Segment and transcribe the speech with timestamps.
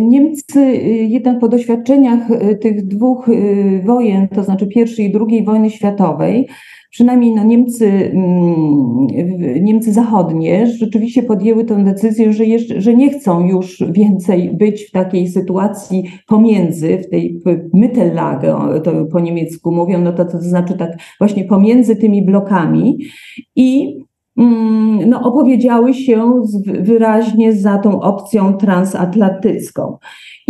[0.00, 0.76] Niemcy
[1.08, 2.20] jednak po doświadczeniach
[2.60, 3.30] tych dwóch
[3.84, 6.48] wojen, to znaczy pierwszej i drugiej wojny światowej,
[6.92, 9.06] przynajmniej no Niemcy, mm,
[9.60, 14.90] Niemcy zachodnie rzeczywiście podjęły tę decyzję, że, jeszcze, że nie chcą już więcej być w
[14.90, 17.40] takiej sytuacji pomiędzy, w tej
[17.74, 22.98] Mittellage, to po niemiecku mówią, no to, to znaczy tak właśnie pomiędzy tymi blokami
[23.56, 23.96] i
[25.06, 29.98] no, opowiedziały się wyraźnie za tą opcją transatlantycką.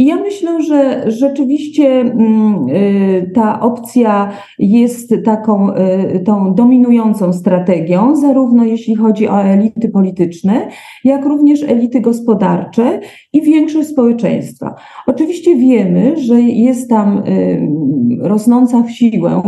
[0.02, 8.16] I ja myślę, że rzeczywiście mm, y, ta opcja jest taką y, tą dominującą strategią,
[8.16, 10.68] zarówno jeśli chodzi o elity polityczne,
[11.04, 13.00] jak również elity gospodarcze
[13.32, 14.74] i większość społeczeństwa.
[15.06, 17.68] Oczywiście wiemy, że jest tam y,
[18.20, 19.42] rosnąca w siłę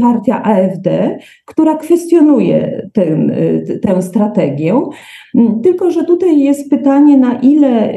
[0.00, 3.32] partia AfD, która kwestionuje ten,
[3.82, 4.82] tę strategię.
[5.34, 7.94] Mm, tylko, że tutaj jest pytanie, na ile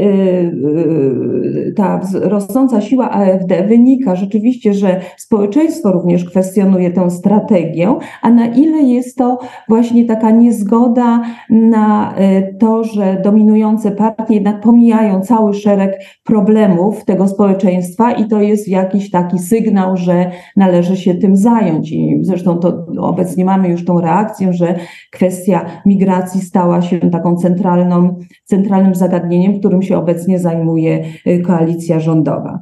[1.76, 8.82] ta rosnąca siła AfD wynika rzeczywiście, że społeczeństwo również kwestionuje tę strategię, a na ile
[8.82, 16.00] jest to właśnie taka niezgoda na e, to, że dominujące partie jednak pomijają cały szereg
[16.24, 21.92] problemów tego społeczeństwa i to jest jakiś taki sygnał, że należy się tym zająć.
[21.92, 24.76] I zresztą to obecnie mamy już tą reakcję, że
[25.12, 32.60] kwestia migracji stała się taką centralną, centralnym zagadnieniem, którym się obecnie zajmuje e, koalicja rządowa.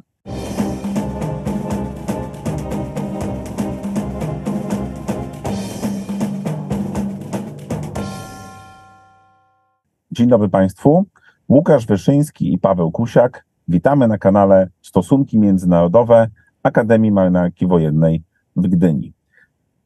[10.11, 11.05] Dzień dobry Państwu.
[11.49, 13.45] Łukasz Wyszyński i Paweł Kusiak.
[13.67, 16.27] Witamy na kanale Stosunki Międzynarodowe
[16.63, 18.23] Akademii Marynarki Wojennej
[18.55, 19.13] w Gdyni.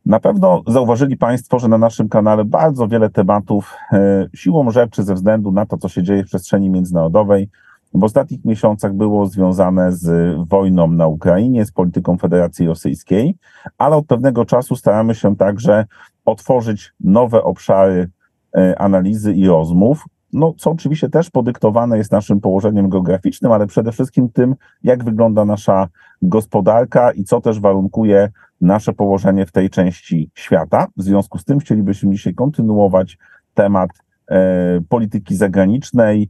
[0.06, 5.16] Na pewno zauważyli Państwo, że na naszym kanale bardzo wiele tematów e, siłą rzeczy ze
[5.16, 7.50] względu na to, co się dzieje w przestrzeni międzynarodowej,
[7.94, 13.36] w ostatnich miesiącach było związane z wojną na Ukrainie, z polityką Federacji Rosyjskiej,
[13.78, 15.86] ale od pewnego czasu staramy się także
[16.26, 18.10] otworzyć nowe obszary
[18.58, 23.92] e, analizy i rozmów, no, co oczywiście też podyktowane jest naszym położeniem geograficznym, ale przede
[23.92, 25.88] wszystkim tym, jak wygląda nasza
[26.22, 28.30] gospodarka i co też warunkuje
[28.62, 30.88] nasze położenie w tej części świata.
[30.98, 33.18] W związku z tym chcielibyśmy dzisiaj kontynuować
[33.54, 33.90] temat
[34.32, 36.30] e, polityki zagranicznej,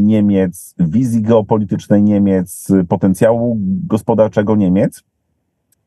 [0.00, 5.02] Niemiec, wizji geopolitycznej Niemiec, potencjału gospodarczego Niemiec.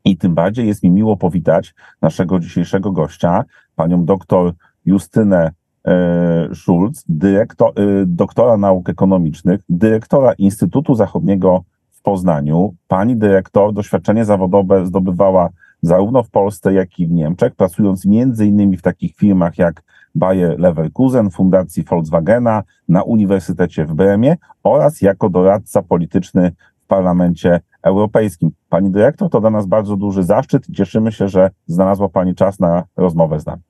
[0.06, 3.44] I tym bardziej jest mi miło powitać naszego dzisiejszego gościa,
[3.76, 4.54] panią doktor
[4.86, 5.52] Justynę
[5.86, 12.76] e, Schulz, dyrektor, e, doktora nauk ekonomicznych, dyrektora Instytutu Zachodniego w Poznaniu.
[12.88, 15.50] Pani dyrektor doświadczenie zawodowe zdobywała
[15.82, 19.84] zarówno w Polsce, jak i w Niemczech, pracując między innymi w takich firmach jak
[20.16, 26.52] Bayer Leverkusen, Fundacji Volkswagena na Uniwersytecie w Bremie oraz jako doradca polityczny
[26.84, 28.52] w Parlamencie Europejskim.
[28.70, 32.84] Pani dyrektor, to dla nas bardzo duży zaszczyt cieszymy się, że znalazła Pani czas na
[32.98, 33.62] rozmowę z nami.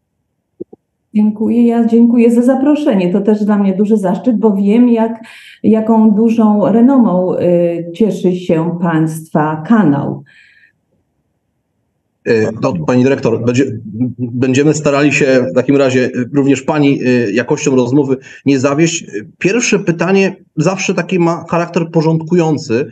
[1.14, 1.68] Dziękuję.
[1.68, 3.14] Ja dziękuję za zaproszenie.
[3.14, 5.24] To też dla mnie duży zaszczyt, bo wiem, jak,
[5.64, 10.24] jaką dużą renomą y, cieszy się Państwa kanał.
[12.62, 13.66] No, pani dyrektor, będzie,
[14.20, 19.06] będziemy starali się w takim razie również pani e, jakością rozmowy nie zawieść.
[19.38, 22.92] Pierwsze pytanie zawsze taki ma charakter porządkujący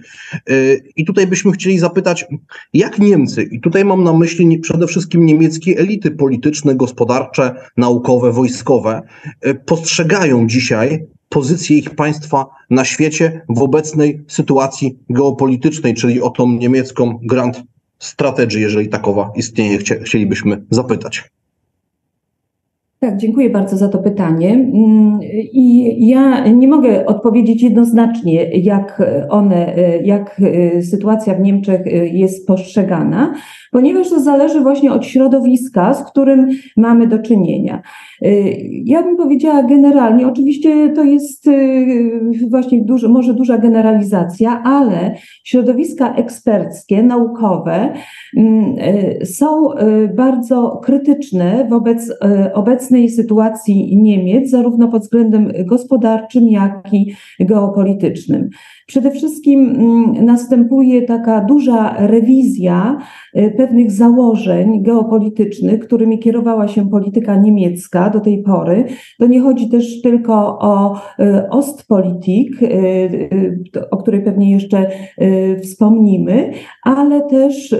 [0.95, 2.25] i tutaj byśmy chcieli zapytać,
[2.73, 9.01] jak Niemcy, i tutaj mam na myśli przede wszystkim niemieckie elity polityczne, gospodarcze, naukowe, wojskowe,
[9.65, 17.19] postrzegają dzisiaj pozycję ich państwa na świecie w obecnej sytuacji geopolitycznej, czyli o tą niemiecką
[17.23, 17.63] Grand
[17.99, 21.29] strategii, jeżeli takowa istnieje, chcielibyśmy zapytać.
[22.99, 24.49] Tak, dziękuję bardzo za to pytanie.
[24.53, 25.19] Mm,
[25.53, 30.41] I ja nie mogę odpowiedzieć jednoznacznie, jak one, jak
[30.81, 31.81] sytuacja w Niemczech
[32.13, 33.33] jest postrzegana,
[33.71, 37.81] ponieważ to zależy właśnie od środowiska, z którym mamy do czynienia.
[38.85, 41.49] Ja bym powiedziała generalnie, oczywiście to jest
[42.49, 47.93] właśnie duży, może duża generalizacja, ale środowiska eksperckie, naukowe
[48.37, 48.75] mm,
[49.25, 49.69] są
[50.15, 52.13] bardzo krytyczne wobec
[52.53, 58.49] obecnej sytuacji Niemiec, zarówno pod względem gospodarczym, jak i geopolitycznym.
[58.89, 62.97] Przede wszystkim mm, następuje taka duża rewizja
[63.37, 68.85] y, pewnych założeń geopolitycznych, którymi kierowała się polityka niemiecka do tej pory.
[69.19, 74.89] To nie chodzi też tylko o y, Ostpolitik, y, o której pewnie jeszcze
[75.63, 76.51] wspomnimy,
[76.83, 77.75] ale też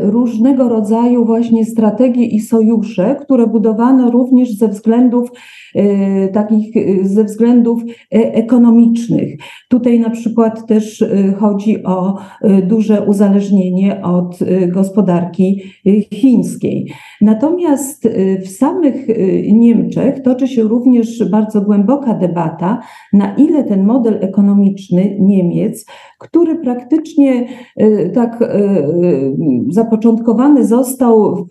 [0.00, 5.30] różnego rodzaju właśnie strategie i sojusze, które budowano również ze względów
[5.74, 7.86] E, takich e, ze względów e,
[8.34, 9.38] ekonomicznych.
[9.68, 11.04] Tutaj na przykład też
[11.38, 12.14] chodzi o
[12.62, 14.38] duże uzależnienie od
[14.68, 15.62] gospodarki
[16.12, 16.92] chińskiej.
[17.20, 18.08] Natomiast
[18.44, 19.06] w samych
[19.52, 22.80] Niemczech toczy się również bardzo głęboka debata,
[23.12, 25.86] na ile ten model ekonomiczny Niemiec,
[26.24, 27.46] który praktycznie
[28.14, 28.44] tak
[29.68, 31.46] zapoczątkowany został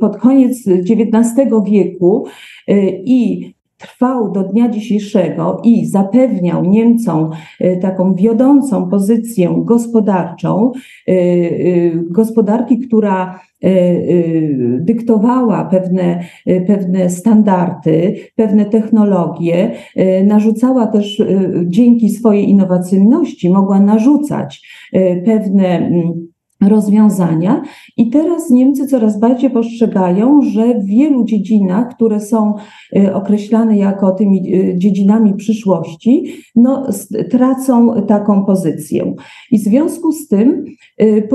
[0.00, 2.26] pod koniec XIX wieku
[3.04, 7.30] i trwał do dnia dzisiejszego i zapewniał Niemcom
[7.80, 10.72] taką wiodącą pozycję gospodarczą,
[12.10, 13.40] gospodarki, która
[14.80, 16.20] dyktowała pewne,
[16.66, 19.70] pewne standardy, pewne technologie,
[20.24, 21.22] narzucała też
[21.64, 24.68] dzięki swojej innowacyjności, mogła narzucać
[25.24, 26.28] pewne mm,
[26.60, 27.62] rozwiązania.
[27.96, 32.54] I teraz Niemcy coraz bardziej postrzegają, że w wielu dziedzinach, które są
[32.96, 36.24] y, określane jako tymi y, dziedzinami przyszłości,
[36.56, 36.86] no,
[37.30, 39.14] tracą taką pozycję.
[39.50, 40.64] I w związku z tym
[41.02, 41.28] y,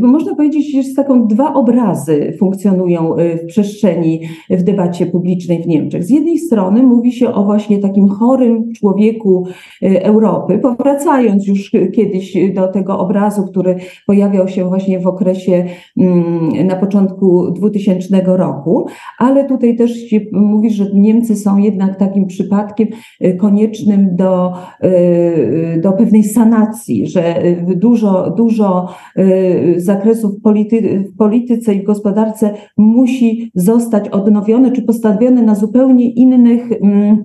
[0.00, 6.04] można powiedzieć, że taką dwa obrazy funkcjonują w przestrzeni, w debacie publicznej w Niemczech.
[6.04, 9.46] Z jednej strony mówi się o właśnie takim chorym człowieku
[9.82, 13.76] Europy, powracając już kiedyś do tego obrazu, który
[14.06, 15.64] pojawiał się się właśnie w okresie
[15.96, 18.86] mm, na początku 2000 roku,
[19.18, 22.88] ale tutaj też się mówi, że Niemcy są jednak takim przypadkiem
[23.24, 24.52] y, koniecznym do,
[24.84, 27.42] y, do pewnej sanacji, że
[27.76, 28.88] dużo, dużo
[29.18, 36.10] y, zakresów polity, w polityce i w gospodarce musi zostać odnowione czy postawione na zupełnie
[36.10, 37.24] innych mm,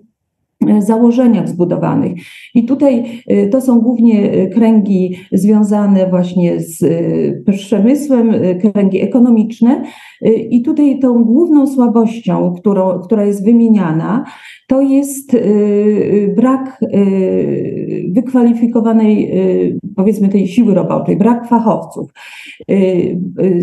[0.80, 2.14] założeniach zbudowanych.
[2.54, 6.84] I tutaj e, to są głównie e, kręgi związane właśnie z
[7.58, 9.84] przemysłem, kręgi ekonomiczne.
[10.50, 14.26] I tutaj tą główną słabością, którą, która jest wymieniana,
[14.68, 15.38] to jest
[16.36, 16.80] brak
[18.14, 19.32] wykwalifikowanej,
[19.96, 22.14] powiedzmy, tej siły roboczej, brak fachowców.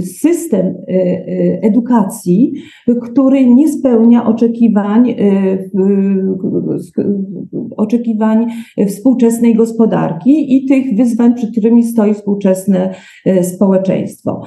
[0.05, 0.75] System
[1.63, 2.53] edukacji,
[3.03, 5.15] który nie spełnia oczekiwań
[7.77, 8.47] oczekiwań
[8.87, 12.95] współczesnej gospodarki i tych wyzwań, przed którymi stoi współczesne
[13.43, 14.43] społeczeństwo.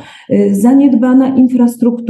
[0.51, 2.02] Zaniedbana infrastruktura.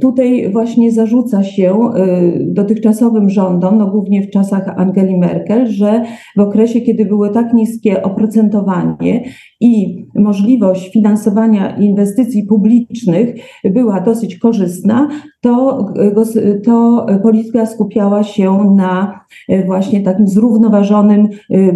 [0.00, 6.04] Tutaj właśnie zarzuca się e, dotychczasowym rządom, no głównie w czasach Angeli Merkel, że
[6.36, 9.24] w okresie, kiedy było tak niskie oprocentowanie
[9.60, 13.34] i możliwość finansowania inwestycji publicznych
[13.64, 15.08] była dosyć korzystna,
[15.40, 15.86] to,
[16.64, 21.28] to polityka skupiała się na e, właśnie takim zrównoważonym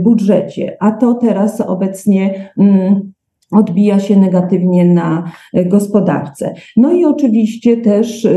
[0.03, 0.77] budżecie.
[0.81, 3.13] A to teraz obecnie mm,
[3.51, 6.55] odbija się negatywnie na e, gospodarce.
[6.77, 8.31] No i oczywiście też e,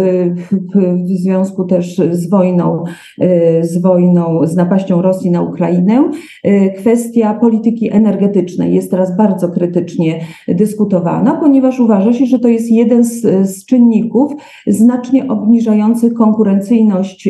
[1.06, 2.84] w związku też z wojną,
[3.20, 6.12] e, z wojną, z napaścią Rosji na Ukrainę,
[6.78, 13.04] kwestia polityki energetycznej jest teraz bardzo krytycznie dyskutowana, ponieważ uważa się, że to jest jeden
[13.04, 14.34] z, z czynników
[14.68, 17.30] znacznie obniżających konkurencyjność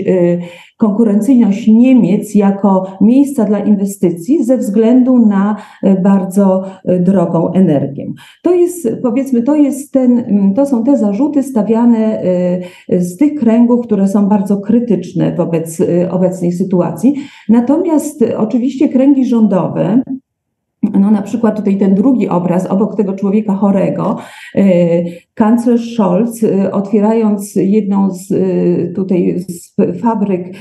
[0.82, 5.56] konkurencyjność Niemiec jako miejsca dla inwestycji ze względu na
[6.04, 6.64] bardzo
[7.00, 8.06] drogą energię.
[8.44, 12.24] To jest, powiedzmy, to, jest ten, mm, to są te zarzuty stawiane
[12.90, 15.82] y, z tych kręgów, które są bardzo krytyczne wobec
[16.12, 17.16] obecnej sytuacji.
[17.50, 20.02] Natomiast oczywiście kręgi rządowe,
[20.84, 24.18] no na przykład tutaj ten drugi obraz obok tego człowieka chorego,
[24.56, 24.62] y,
[25.34, 28.28] kanclerz Scholz, otwierając jedną z
[28.96, 30.56] tutaj z fabryk,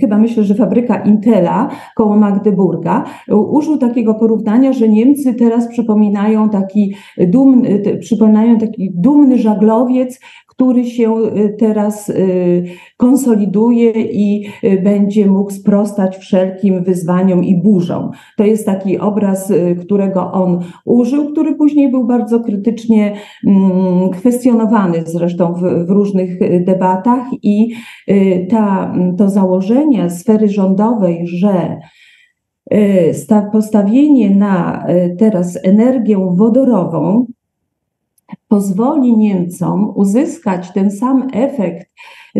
[0.00, 6.94] chyba myślę, że fabryka Intela koło Magdeburga, użył takiego porównania, że Niemcy teraz przypominają taki
[7.18, 10.20] dumny, przypominają taki dumny żaglowiec,
[10.58, 12.64] który się y, teraz y,
[12.96, 18.10] konsoliduje i y, będzie mógł sprostać wszelkim wyzwaniom i burzom.
[18.36, 23.14] To jest taki obraz, którego on użył, który później był bardzo krytycznie
[23.46, 27.74] mm, kwestionowany zresztą w, w różnych debatach i
[28.50, 31.78] ta, to założenie sfery rządowej, że
[33.52, 34.86] postawienie na
[35.18, 37.26] teraz energię wodorową
[38.48, 41.88] pozwoli Niemcom uzyskać ten sam efekt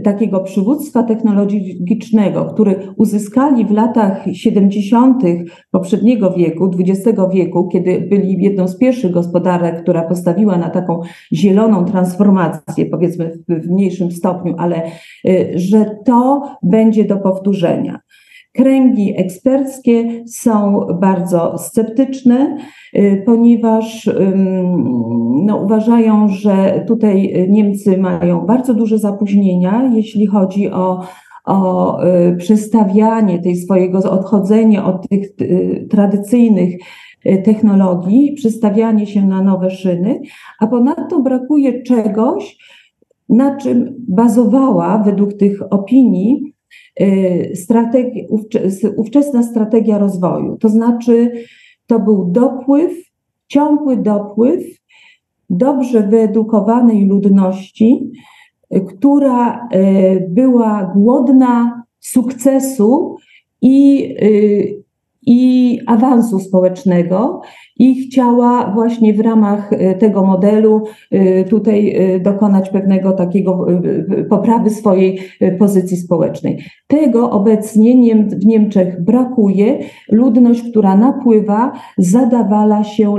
[0.05, 5.23] takiego przywództwa technologicznego, który uzyskali w latach 70.
[5.71, 11.01] poprzedniego wieku, XX wieku, kiedy byli jedną z pierwszych gospodarek, która postawiła na taką
[11.33, 14.87] zieloną transformację, powiedzmy w, mniejszym stopniu, ale
[15.27, 18.01] y, że to będzie do powtórzenia.
[18.59, 22.57] Kręgi eksperckie są bardzo sceptyczne,
[23.27, 24.11] ponieważ
[25.45, 31.01] no, uważają, że tutaj Niemcy mają bardzo duże zapóźnienia, jeśli chodzi o
[31.45, 31.99] o
[32.39, 35.29] przestawianie tej swojego odchodzenie od tych
[35.91, 36.75] tradycyjnych
[37.45, 40.21] technologii, przestawianie się na nowe szyny,
[40.61, 42.59] a ponadto brakuje czegoś,
[43.29, 46.48] na czym bazowała według tych opinii y,
[47.55, 48.27] strategi
[48.97, 50.57] ówczesna strategia rozwoju.
[50.57, 51.33] To znaczy,
[51.87, 52.93] to był dopływ,
[53.49, 54.65] ciągły dopływ
[55.51, 58.11] dobrze wyedukowanej ludności,
[58.77, 63.17] y, która y, była głodna sukcesu
[63.63, 64.09] i
[65.29, 67.41] i awansu społecznego
[67.79, 73.67] i chciała właśnie w ramach e, tego modelu e, tutaj e, dokonać pewnego takiego
[74.31, 75.19] poprawy swojej
[75.59, 76.59] pozycji społecznej.
[76.87, 79.79] Tego obecnie w Niemczech brakuje.
[80.13, 83.15] Ludność, która napływa, zadawala się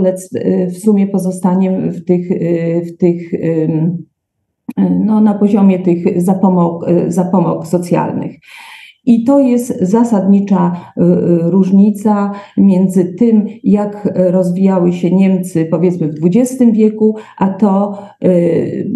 [0.68, 2.30] w sumie pozostaniem w tych,
[2.86, 3.32] w tych
[5.06, 8.36] no, na poziomie tych zapomok, zapomok socjalnych.
[9.10, 16.26] I to jest zasadnicza y, y, różnica między tym, jak rozwijały się Niemcy powiedzmy w
[16.26, 18.90] XX wieku, a to, y,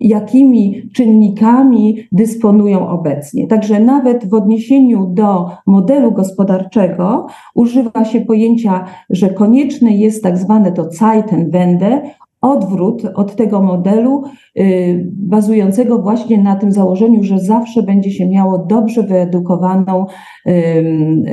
[0.00, 3.46] jakimi czynnikami dysponują obecnie.
[3.46, 10.72] Także nawet w odniesieniu do modelu gospodarczego używa się pojęcia, że konieczne jest tak zwane
[10.72, 12.02] to Zeitenwende,
[12.42, 14.22] odwrót od tego modelu
[14.58, 20.06] y, bazującego właśnie na tym założeniu, że zawsze będzie się miało dobrze wyedukowaną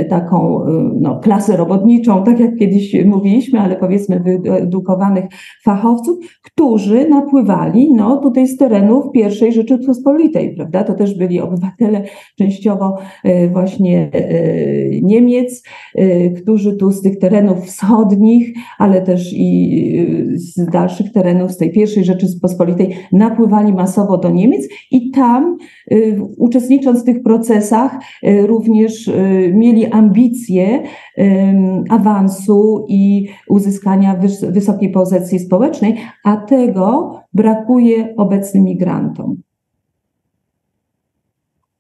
[0.10, 5.26] taką y, no, klasę robotniczą, tak jak kiedyś mówiliśmy, ale powiedzmy wyedukowanych
[5.64, 10.84] fachowców, którzy napływali no, tutaj z terenów pierwszej Rzeczypospolitej, prawda?
[10.84, 12.04] To też byli obywatele
[12.38, 14.12] częściowo y, właśnie
[15.02, 15.64] Niemiec,
[16.42, 21.72] którzy tu z tych terenów wschodnich, ale też i z dalszych naszych terenów, z tej
[21.72, 25.58] pierwszej Rzeczypospolitej, napływali masowo do Niemiec i tam,
[25.92, 27.92] y, uczestnicząc w tych procesach,
[28.24, 30.84] y, również y, mieli ambicje
[31.90, 39.36] awansu i uzyskania wysokiej pozycji społecznej, a tego brakuje obecnym migrantom.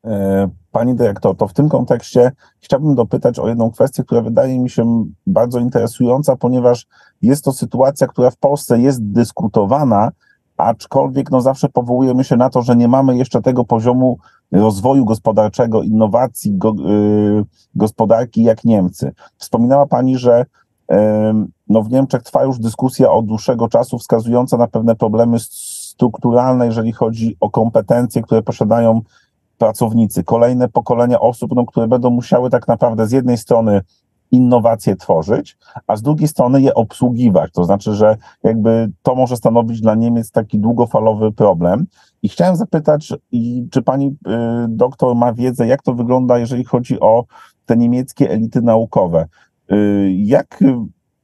[0.06, 4.70] E, pani dyrektor, to w tym kontekście chciałbym dopytać o jedną kwestię, która wydaje mi
[4.70, 6.88] się bardzo interesująca, ponieważ
[7.22, 10.12] jest to sytuacja, która w Polsce jest dyskutowana,
[10.58, 14.18] aczkolwiek no zawsze powołujemy się na to, że nie mamy jeszcze tego poziomu
[14.52, 17.46] rozwoju gospodarczego, innowacji go, y,
[17.76, 19.12] gospodarki jak Niemcy.
[19.38, 20.46] Wspominała Pani, że
[21.70, 26.92] no w Niemczech trwa już dyskusja od dłuższego czasu wskazująca na pewne problemy strukturalne, jeżeli
[26.92, 29.02] chodzi o kompetencje, które posiadają
[29.60, 33.82] pracownicy, kolejne pokolenia osób, no, które będą musiały tak naprawdę z jednej strony
[34.32, 37.52] innowacje tworzyć, a z drugiej strony je obsługiwać.
[37.52, 41.86] To znaczy, że jakby to może stanowić dla Niemiec taki długofalowy problem.
[42.22, 43.14] I chciałem zapytać,
[43.72, 44.12] czy pani y,
[44.70, 47.26] doktor ma wiedzę, jak to wygląda, jeżeli chodzi o
[47.66, 49.28] te niemieckie elity naukowe?
[49.72, 50.64] Y, jak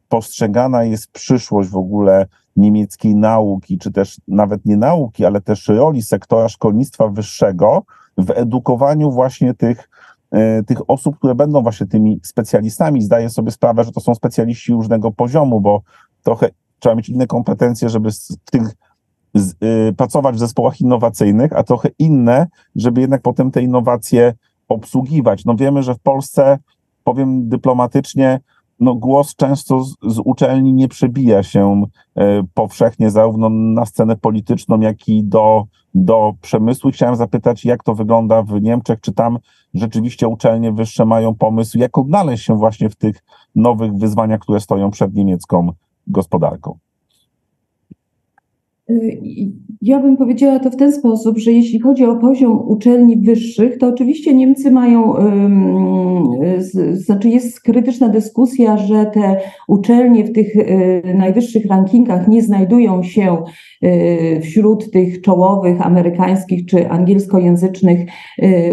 [0.09, 2.25] postrzegana jest przyszłość w ogóle
[2.55, 7.83] niemieckiej nauki, czy też nawet nie nauki, ale też roli sektora szkolnictwa wyższego
[8.17, 9.89] w edukowaniu właśnie tych,
[10.31, 13.01] e, tych osób, które będą właśnie tymi specjalistami.
[13.01, 15.81] Zdaję sobie sprawę, że to są specjaliści różnego poziomu, bo
[16.23, 18.75] trochę trzeba mieć inne kompetencje, żeby w tych
[19.35, 19.53] z,
[19.89, 24.33] y, pracować w zespołach innowacyjnych, a trochę inne, żeby jednak potem te innowacje
[24.67, 25.45] obsługiwać.
[25.45, 26.57] No wiemy, że w Polsce,
[27.03, 28.39] powiem dyplomatycznie,
[28.79, 31.83] no głos często z, z uczelni nie przebija się
[32.15, 36.91] e, powszechnie zarówno na scenę polityczną, jak i do, do przemysłu.
[36.91, 39.39] Chciałem zapytać, jak to wygląda w Niemczech, czy tam
[39.73, 43.23] rzeczywiście uczelnie wyższe mają pomysł, jak odnaleźć się właśnie w tych
[43.55, 45.71] nowych wyzwaniach, które stoją przed niemiecką
[46.07, 46.77] gospodarką.
[48.89, 49.17] Y,
[49.81, 53.87] ja bym powiedziała to w ten sposób, że jeśli chodzi o poziom uczelni wyższych, to
[53.87, 55.13] oczywiście Niemcy mają,
[56.91, 59.37] znaczy jest krytyczna dyskusja, że te
[59.67, 63.43] uczelnie w tych y, najwyższych rankingach nie znajdują się
[63.83, 68.09] y, wśród tych czołowych amerykańskich czy angielskojęzycznych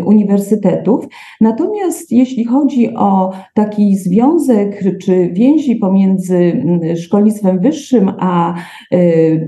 [0.04, 1.08] uniwersytetów.
[1.40, 6.64] Natomiast jeśli chodzi o taki związek czy więzi pomiędzy
[6.96, 8.54] szkolnictwem wyższym a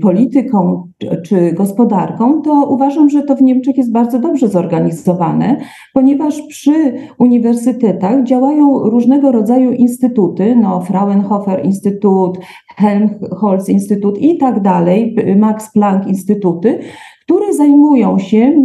[0.01, 0.91] polityką, polityką
[1.25, 5.57] czy gospodarką, to uważam, że to w Niemczech jest bardzo dobrze zorganizowane,
[5.93, 12.37] ponieważ przy uniwersytetach działają różnego rodzaju instytuty, no Fraunhofer Instytut,
[12.77, 16.79] Helmholtz Instytut i tak dalej, Max Planck Instytuty,
[17.25, 18.61] które zajmują się,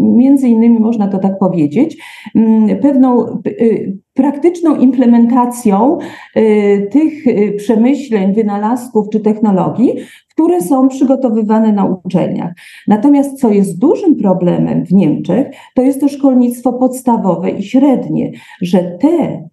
[0.00, 1.96] między innymi można to tak powiedzieć,
[2.34, 5.98] mm, pewną y, praktyczną implementacją
[6.36, 9.92] y, tych y, przemyśleń, wynalazków czy technologii,
[10.30, 12.52] które są przygotowywane na uczelniach.
[12.88, 18.30] Natomiast co jest dużym problemem w Niemczech, to jest to szkolnictwo podstawowe i średnie,
[18.62, 19.48] że te,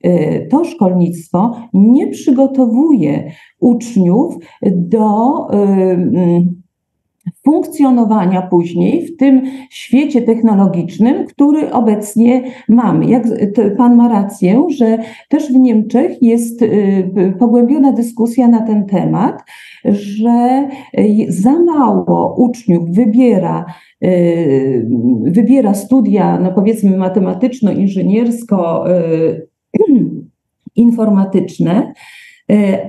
[0.50, 4.38] to szkolnictwo nie przygotowuje uczniów
[4.72, 5.48] do
[7.46, 13.06] funkcjonowania później w tym świecie technologicznym, który obecnie mamy.
[13.06, 13.24] Jak
[13.78, 14.98] pan ma rację, że
[15.30, 19.44] też w Niemczech jest y, pogłębiona dyskusja na ten temat,
[19.86, 20.68] że
[21.28, 23.66] za mało uczniów wybiera
[24.04, 24.88] y,
[25.22, 28.86] wybiera studia, no powiedzmy matematyczno-inżyniersko
[30.76, 31.94] informatyczne,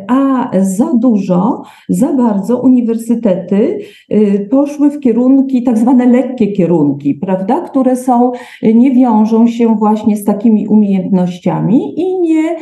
[0.09, 7.61] a za dużo, za bardzo uniwersytety e, poszły w kierunki, tak zwane lekkie kierunki, prawda,
[7.61, 12.57] które są, nie wiążą się właśnie z takimi umiejętnościami i nie,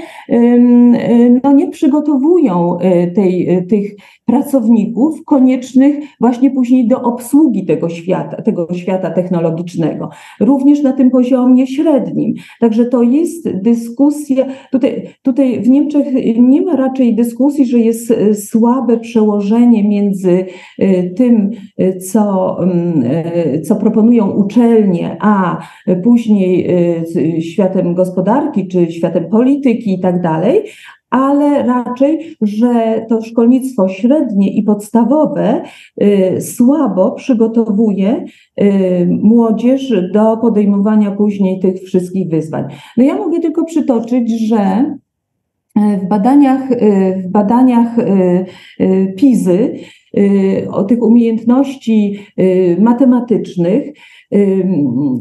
[1.44, 8.68] no nie przygotowują e, tej, tych pracowników koniecznych właśnie później do obsługi tego świata, tego
[8.74, 12.34] świata technologicznego, również na tym poziomie średnim.
[12.60, 16.06] Także to jest dyskusja, tutaj, tutaj w Niemczech
[16.38, 20.46] nie ma raczej dyskusji, że jest e, słabe przełożenie między
[20.78, 23.04] e, tym, e, co, mm,
[23.62, 25.58] co proponują uczelnie, a
[26.04, 26.68] później
[27.40, 30.62] światem gospodarki czy światem polityki i tak dalej,
[31.16, 35.62] ale raczej, że to szkolnictwo średnie i podstawowe
[36.40, 38.24] słabo przygotowuje
[39.08, 42.64] młodzież do podejmowania później tych wszystkich wyzwań.
[42.96, 44.84] No ja mogę tylko przytoczyć, że
[45.76, 48.46] w badaniach, y, w badaniach y,
[48.80, 49.78] y, PIZY
[50.70, 52.18] o tych umiejętności
[52.78, 53.92] matematycznych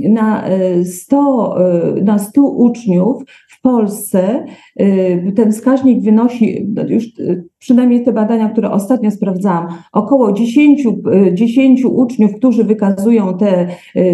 [0.09, 0.43] na
[0.83, 1.55] 100,
[2.01, 3.23] na 100 uczniów
[3.65, 4.45] Polsce
[4.81, 10.87] y, ten wskaźnik wynosi, no już y, przynajmniej te badania, które ostatnio sprawdzałam, około 10,
[11.33, 13.67] 10 y, uczniów, którzy wykazują tę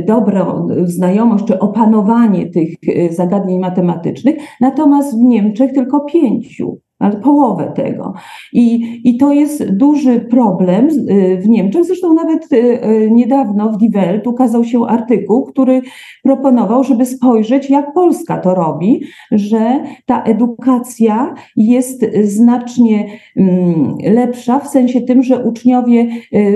[0.08, 2.70] dobrą znajomość czy opanowanie tych
[3.10, 8.14] zagadnień matematycznych, natomiast w Niemczech tylko pięciu ale połowę tego.
[8.54, 11.86] I, I to jest duży problem y, w Niemczech.
[11.86, 15.82] Zresztą nawet y, y, niedawno w Die Welt ukazał się artykuł, który
[16.24, 23.06] proponował, żeby spojrzeć, jak Polska to robi, że ta edukacja jest znacznie
[23.38, 26.08] mm, lepsza w sensie tym, że uczniowie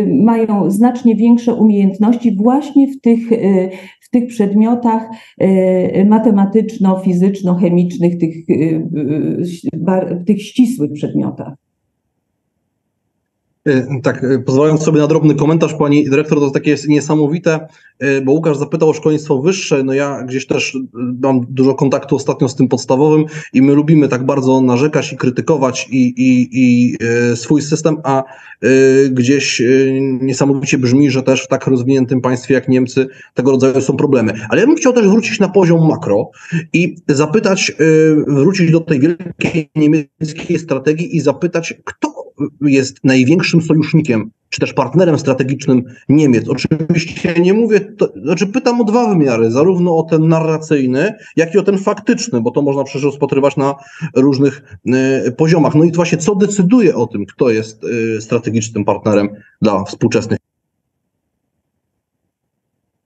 [0.07, 3.19] mają znacznie większe umiejętności właśnie w tych,
[4.01, 5.09] w tych przedmiotach
[6.05, 8.35] matematyczno-fizyczno-chemicznych, tych,
[10.25, 11.53] tych tych ścisłych przedmiotach.
[13.67, 17.67] E, tak, e, pozwalając sobie na drobny komentarz, pani dyrektor, to takie jest niesamowite,
[17.99, 19.83] e, bo Łukasz zapytał o szkolnictwo wyższe.
[19.83, 24.25] No ja gdzieś też mam dużo kontaktu ostatnio z tym podstawowym i my lubimy tak
[24.25, 26.97] bardzo narzekać i krytykować i, i, i
[27.35, 28.23] swój system, a
[29.11, 29.61] gdzieś
[30.21, 34.33] niesamowicie brzmi, że też w tak rozwiniętym państwie jak Niemcy tego rodzaju są problemy.
[34.49, 36.29] Ale ja bym chciał też wrócić na poziom makro
[36.73, 37.71] i zapytać,
[38.27, 42.14] wrócić do tej wielkiej niemieckiej strategii i zapytać, kto
[42.61, 46.49] jest największym sojusznikiem, czy też partnerem strategicznym Niemiec.
[46.49, 51.57] Oczywiście nie mówię, to, znaczy pytam o dwa wymiary, zarówno o ten narracyjny, jak i
[51.57, 53.75] o ten faktyczny, bo to można przecież rozpatrywać na
[54.15, 54.77] różnych
[55.27, 55.75] y, poziomach.
[55.75, 59.29] No i właśnie co decyduje o tym, kto jest y, strategicznym partnerem
[59.61, 60.39] dla współczesnych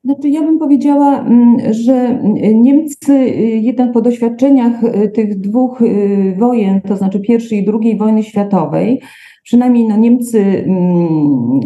[0.09, 2.19] znaczy, ja bym powiedziała, mm, że
[2.53, 3.29] Niemcy
[3.61, 9.01] jednak po doświadczeniach y, tych dwóch y, wojen, to znaczy pierwszej i drugiej wojny światowej,
[9.43, 11.59] przynajmniej no Niemcy, mm,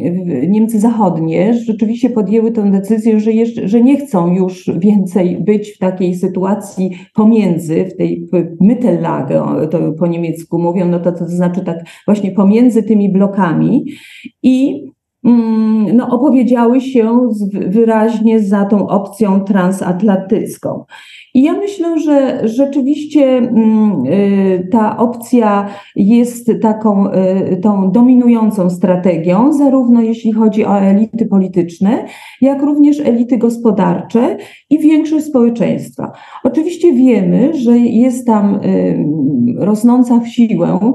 [0.47, 5.77] Niemcy zachodnie rzeczywiście podjęły tę decyzję, że, jeszcze, że nie chcą już więcej być w
[5.77, 8.27] takiej sytuacji pomiędzy, w tej
[8.61, 13.85] Mittellage, to po niemiecku mówią, no to, to znaczy tak właśnie pomiędzy tymi blokami
[14.43, 14.83] i
[15.93, 17.29] no, opowiedziały się
[17.67, 20.85] wyraźnie za tą opcją transatlantycką.
[21.33, 29.53] I ja myślę, że rzeczywiście mm, y, ta opcja jest taką y, tą dominującą strategią,
[29.53, 32.05] zarówno jeśli chodzi o elity polityczne,
[32.41, 34.37] jak również elity gospodarcze
[34.69, 36.11] i większość społeczeństwa.
[36.43, 39.05] Oczywiście wiemy, że jest tam y,
[39.57, 40.93] rosnąca w siłę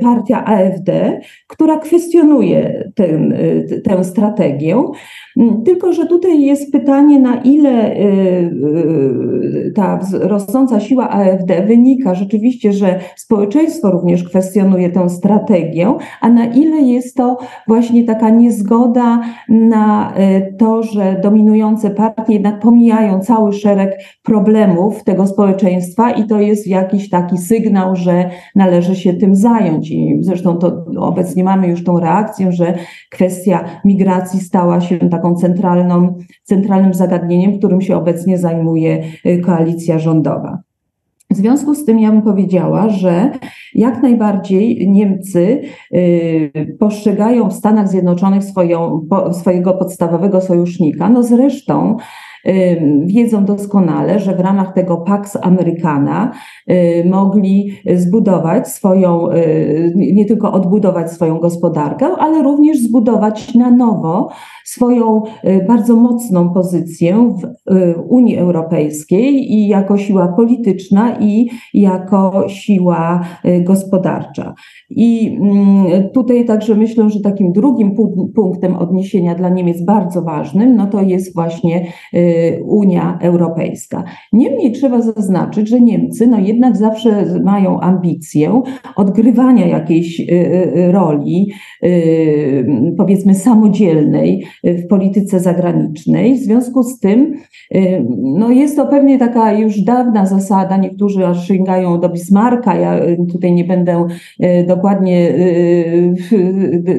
[0.00, 3.34] partia AfD, która kwestionuje ten
[3.84, 4.84] tę strategię.
[5.36, 7.96] Mm, tylko, że tutaj jest pytanie, na ile
[9.74, 16.80] ta rosnąca siła AfD wynika rzeczywiście, że społeczeństwo również kwestionuje tę strategię, a na ile
[16.80, 20.14] jest to właśnie taka niezgoda na
[20.58, 27.10] to, że dominujące partie jednak pomijają cały szereg problemów tego społeczeństwa i to jest jakiś
[27.10, 29.90] taki sygnał, że należy się tym zająć.
[29.90, 32.74] I zresztą to obecnie mamy już tą reakcję, że
[33.10, 40.58] kwestia migracji stała się taką centralną, centralnym zagadnieniem, którym się obecnie zajmuje y, koalicja rządowa.
[41.30, 43.30] W związku z tym ja bym powiedziała, że
[43.74, 45.62] jak najbardziej Niemcy
[45.94, 51.08] y, postrzegają w Stanach Zjednoczonych swoją, swojego podstawowego sojusznika.
[51.08, 51.96] No zresztą
[53.04, 56.32] wiedzą doskonale, że w ramach tego Pax Americana
[56.70, 64.28] y, mogli zbudować swoją, y, nie tylko odbudować swoją gospodarkę, ale również zbudować na nowo
[64.64, 73.20] swoją y, bardzo mocną pozycję w Unii Europejskiej i jako siła polityczna i jako siła
[73.60, 74.54] gospodarcza.
[74.90, 77.94] I mm, tutaj także myślę, że takim drugim
[78.34, 81.86] punktem odniesienia dla Niemiec bardzo ważnym, no to jest właśnie
[82.64, 84.04] Unia Europejska.
[84.32, 88.62] Niemniej trzeba zaznaczyć, że Niemcy no jednak zawsze mają ambicję
[88.96, 90.24] odgrywania jakiejś y,
[90.76, 91.52] y, roli,
[91.84, 96.34] y, powiedzmy samodzielnej w polityce zagranicznej.
[96.34, 97.34] W związku z tym
[98.22, 103.00] no jest to pewnie taka już dawna zasada, niektórzy aż sięgają do Bismarcka, ja
[103.32, 104.06] tutaj nie będę
[104.66, 105.32] dokładnie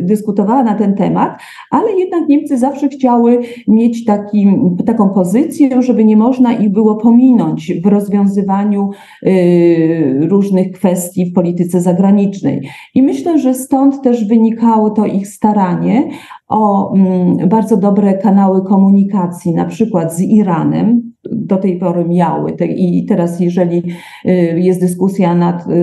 [0.01, 1.37] dyskutowała na ten temat,
[1.71, 4.47] ale jednak Niemcy zawsze chciały mieć taki,
[4.85, 8.89] taką pozycję, pozycję, żeby nie można ich było pominąć w rozwiązywaniu
[9.23, 12.69] y, różnych kwestii w polityce zagranicznej.
[12.95, 16.09] I myślę, że stąd też wynikało to ich staranie
[16.47, 22.51] o mm, bardzo dobre kanały komunikacji, na przykład z Iranem, do tej pory miały.
[22.75, 23.83] I teraz, jeżeli
[24.25, 25.35] y, jest dyskusja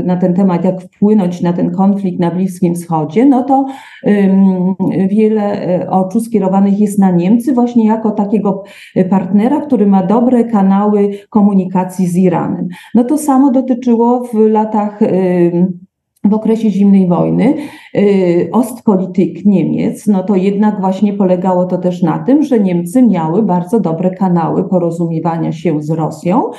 [0.05, 3.67] na, ten temat, jak wpłynąć na ten konflikt na Bliskim Wschodzie, no to
[5.09, 8.63] wiele y, oczu skierowanych jest na Niemcy, właśnie jako takiego
[9.11, 12.69] partnera, który ma dobre kanały komunikacji z Iranem.
[12.95, 15.01] No to samo dotyczyło w latach
[16.25, 17.55] w okresie zimnej wojny
[17.97, 23.43] y, Ostpolitik Niemiec, no to jednak właśnie polegało to też na tym, że Niemcy miały
[23.43, 26.51] bardzo dobre kanały porozumiewania się z Rosją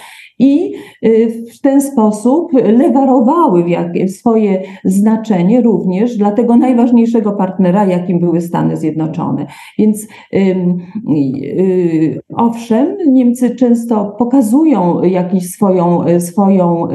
[0.41, 0.73] i
[1.05, 3.65] y, w ten sposób lewarowały
[4.07, 9.45] swoje znaczenie również dla tego najważniejszego partnera, jakim były Stany Zjednoczone.
[9.79, 16.87] Więc y, owszem, Niemcy często pokazują jakąś swoją, swoją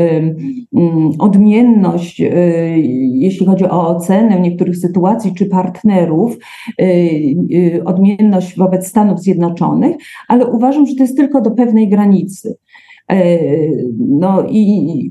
[1.19, 2.33] odmienność, y,
[3.13, 6.39] jeśli chodzi o ocenę niektórych sytuacji czy partnerów,
[7.85, 9.97] odmienność wobec Stanów Zjednoczonych,
[10.29, 12.57] ale uważam, że to jest tylko do pewnej granicy.
[13.11, 13.39] E,
[13.99, 15.11] no i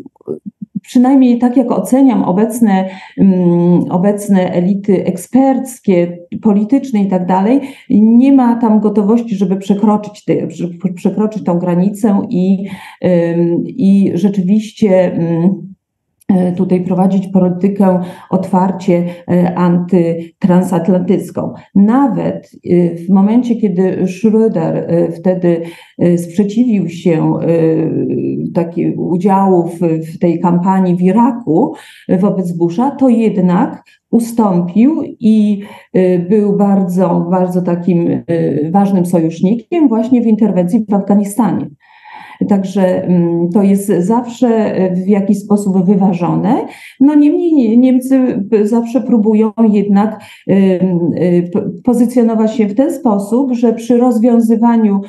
[0.82, 8.56] przynajmniej tak jak oceniam obecne, mm, obecne elity eksperckie, polityczne i tak dalej, nie ma
[8.56, 12.66] tam gotowości, żeby przekroczyć, te, żeby przekroczyć tą granicę i,
[13.66, 15.20] i rzeczywiście
[16.58, 21.54] tutaj prowadzić politykę otwarcie e, antytransatlantycką.
[21.76, 25.62] Nawet e, w momencie, kiedy Schröder wtedy
[26.18, 27.34] sprzeciwił się
[28.54, 31.74] taki udziału w tej kampanii w Iraku
[32.20, 35.62] wobec Busha, to jednak ustąpił i
[36.30, 38.24] był bardzo, bardzo takim
[38.72, 41.70] ważnym sojusznikiem właśnie w interwencji w Afganistanie.
[42.50, 46.66] Także mm, to jest zawsze w jakiś sposób wyważone.
[47.00, 51.52] No niemniej Niemcy zawsze próbują jednak y,
[51.84, 55.02] pozycjonować się w ten sposób, że przy rozwiązywaniu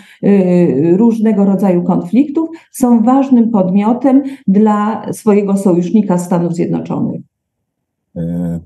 [0.97, 7.21] różnego rodzaju konfliktów są ważnym podmiotem dla swojego sojusznika Stanów Zjednoczonych.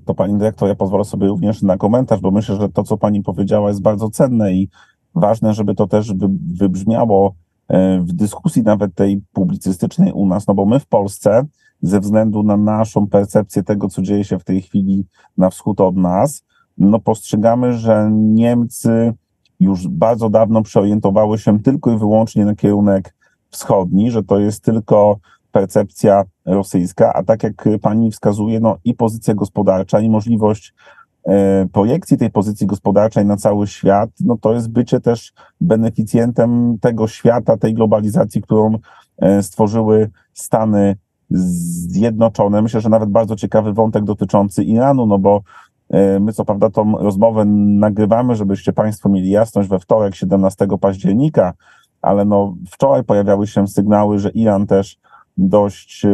[0.04, 3.22] To pani dyrektor, ja pozwolę sobie również na komentarz, bo myślę, że to, co pani
[3.22, 4.68] powiedziała, jest bardzo cenne i
[5.14, 6.12] ważne, żeby to też
[6.58, 7.49] wybrzmiało E,
[8.00, 11.46] w dyskusji nawet tej publicystycznej u nas, no bo my w Polsce,
[11.82, 15.06] ze względu na naszą percepcję tego, co dzieje się w tej chwili
[15.36, 16.44] na wschód od nas,
[16.78, 19.14] no postrzegamy, że Niemcy
[19.60, 23.14] już bardzo dawno przeorientowały się tylko i wyłącznie na kierunek
[23.50, 25.18] wschodni, że to jest tylko
[25.52, 30.99] percepcja rosyjska, a tak jak pani wskazuje, no i pozycja gospodarcza, i możliwość E,
[31.72, 37.56] projekcji tej pozycji gospodarczej na cały świat, no to jest bycie też beneficjentem tego świata,
[37.56, 38.78] tej globalizacji, którą
[39.18, 40.96] e, stworzyły Stany
[41.30, 42.62] Zjednoczone.
[42.62, 45.42] Myślę, że nawet bardzo ciekawy wątek dotyczący Iranu, no bo
[46.20, 51.52] My co prawda tą rozmowę nagrywamy, żebyście Państwo mieli jasność we wtorek 17 października,
[52.02, 54.98] ale no wczoraj pojawiały się sygnały, że Iran też
[55.36, 56.06] dość,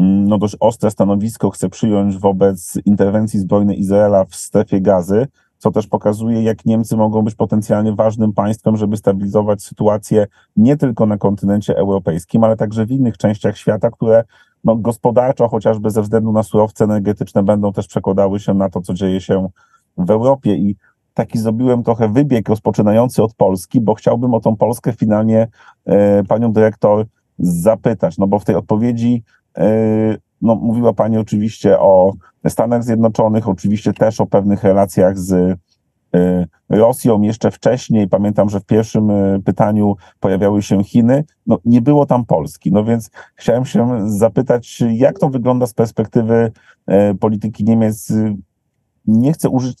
[0.00, 5.26] no dość ostre stanowisko chce przyjąć wobec interwencji zbrojnej Izraela w strefie gazy
[5.60, 11.06] co też pokazuje, jak Niemcy mogą być potencjalnie ważnym państwem, żeby stabilizować sytuację nie tylko
[11.06, 14.24] na kontynencie europejskim, ale także w innych częściach świata, które
[14.64, 18.94] no, gospodarczo, chociażby ze względu na surowce energetyczne, będą też przekładały się na to, co
[18.94, 19.48] dzieje się
[19.96, 20.54] w Europie.
[20.54, 20.76] I
[21.14, 25.48] taki zrobiłem trochę wybieg rozpoczynający od Polski, bo chciałbym o tą Polskę finalnie
[25.86, 27.06] e, panią dyrektor
[27.38, 29.22] zapytać, no bo w tej odpowiedzi
[30.42, 32.12] no, mówiła Pani oczywiście o
[32.48, 35.32] Stanach Zjednoczonych, oczywiście też o pewnych relacjach z
[36.16, 38.08] y, Rosją jeszcze wcześniej.
[38.08, 41.24] Pamiętam, że w pierwszym y, pytaniu pojawiały się Chiny.
[41.46, 42.72] No, nie było tam Polski.
[42.72, 46.52] No więc chciałem się zapytać, jak to wygląda z perspektywy
[47.20, 48.12] polityki Niemiec.
[49.06, 49.78] Nie chcę użyć,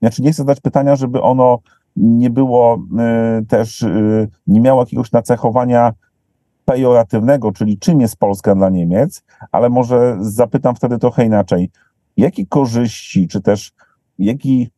[0.00, 1.58] znaczy nie chcę zadać pytania, żeby ono
[1.96, 2.78] nie było
[3.48, 3.84] też,
[4.46, 5.92] nie miało jakiegoś nacechowania
[6.64, 11.70] pejoratywnego, czyli czym jest Polska dla Niemiec, ale może zapytam wtedy trochę inaczej.
[12.16, 13.72] Jakie korzyści, czy też
[14.18, 14.70] jaki,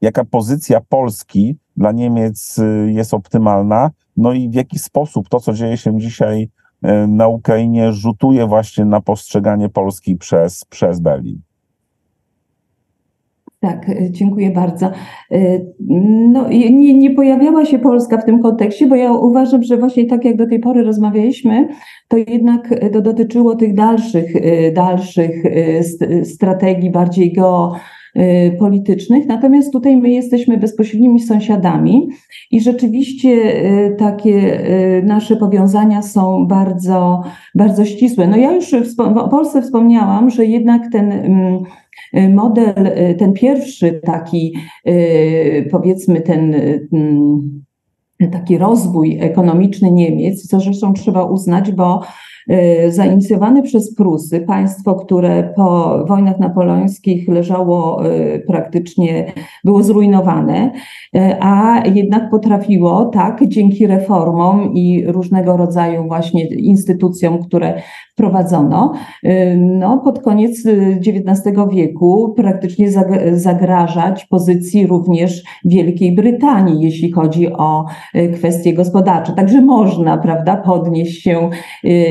[0.00, 5.52] jaka pozycja Polski dla Niemiec y, jest optymalna, no i w jaki sposób to, co
[5.52, 11.40] dzieje się dzisiaj y, na Ukrainie, rzutuje właśnie na postrzeganie Polski przez, przez Berlin?
[13.64, 14.90] Tak, e, dziękuję bardzo.
[15.32, 15.60] E,
[16.32, 20.24] no, nie, nie pojawiała się Polska w tym kontekście, bo ja uważam, że właśnie tak
[20.24, 21.68] jak do tej pory rozmawialiśmy,
[22.08, 25.44] to jednak to dotyczyło tych dalszych, e, dalszych
[26.24, 29.26] strategii, bardziej geopolitycznych.
[29.26, 32.08] Natomiast tutaj my jesteśmy bezpośrednimi sąsiadami
[32.50, 33.52] i rzeczywiście
[33.98, 34.60] takie
[35.04, 37.22] nasze powiązania są bardzo,
[37.54, 38.26] bardzo ścisłe.
[38.26, 41.64] No ja już o Polsce wspomniałam, że jednak ten mm,
[42.28, 44.54] model, y, ten pierwszy taki,
[44.88, 46.54] y, powiedzmy, ten
[46.92, 47.64] mm,
[48.32, 52.00] taki rozwój ekonomiczny Niemiec, co zresztą trzeba uznać, bo
[52.50, 59.32] Y, zainicjowany przez Prusy, państwo, które po wojnach napoleońskich leżało y, praktycznie,
[59.64, 60.72] było zrujnowane,
[61.16, 67.82] y, a jednak potrafiło tak dzięki reformom i różnego rodzaju właśnie instytucjom, które
[68.14, 68.92] wprowadzono,
[69.56, 70.66] no, pod koniec
[71.06, 72.88] XIX wieku praktycznie
[73.32, 77.84] zagrażać pozycji również Wielkiej Brytanii, jeśli chodzi o
[78.34, 79.32] kwestie gospodarcze.
[79.32, 81.50] Także można, prawda, podnieść się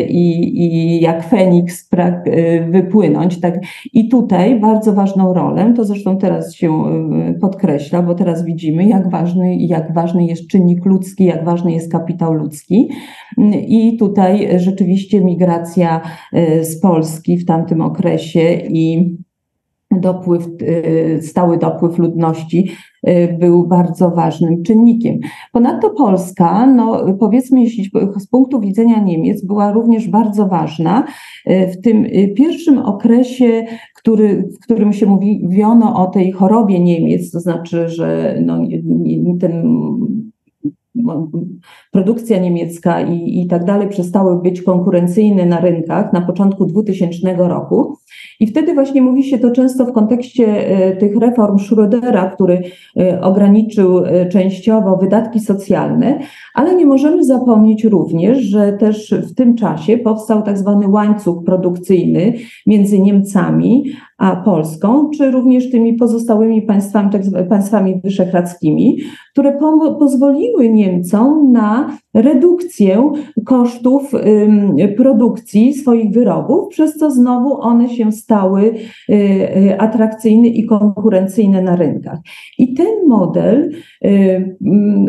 [0.09, 1.89] i i, jak Feniks
[2.27, 3.39] y, wypłynąć.
[3.39, 3.59] Tak.
[3.93, 6.83] I tutaj bardzo ważną rolę, to zresztą teraz się
[7.29, 11.91] y, podkreśla, bo teraz widzimy, jak ważny, jak ważny jest czynnik ludzki, jak ważny jest
[11.91, 12.89] kapitał ludzki.
[13.67, 15.92] I tutaj rzeczywiście migracja
[16.33, 19.17] y, z Polski w tamtym okresie i
[19.91, 20.47] dopływ,
[21.21, 22.71] stały dopływ ludności
[23.07, 25.19] Y, był bardzo ważnym czynnikiem.
[25.51, 31.05] Ponadto Polska, no powiedzmy, jeśli z punktu widzenia Niemiec, była również bardzo ważna
[31.49, 37.31] y, w tym y, pierwszym okresie, który, w którym się mówiono o tej chorobie Niemiec,
[37.31, 38.61] to znaczy, że no,
[39.39, 39.63] ten
[41.91, 47.97] produkcja niemiecka i, i tak dalej przestały być konkurencyjne na rynkach na początku 2000 roku.
[48.39, 52.61] I wtedy właśnie mówi się to często w kontekście e, tych reform Schrödera, który
[52.99, 56.19] e, ograniczył e, częściowo wydatki socjalne,
[56.53, 62.33] ale nie możemy zapomnieć również, że też w tym czasie powstał tak zwany łańcuch produkcyjny
[62.67, 63.83] między Niemcami
[64.45, 68.97] Polską, czy również tymi pozostałymi państwami, tak państwami wyszehradzkimi,
[69.31, 73.11] które po, pozwoliły Niemcom na redukcję
[73.45, 74.11] kosztów
[74.97, 78.73] produkcji swoich wyrobów, przez co znowu one się stały
[79.09, 82.19] y, y, atrakcyjne i konkurencyjne na rynkach.
[82.57, 83.71] I ten model
[84.05, 84.57] y,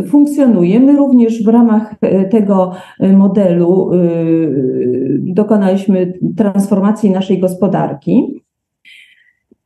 [0.07, 0.81] funkcjonuje.
[0.81, 1.95] My również w ramach
[2.31, 2.73] tego
[3.17, 3.91] modelu
[5.19, 8.44] dokonaliśmy transformacji naszej gospodarki.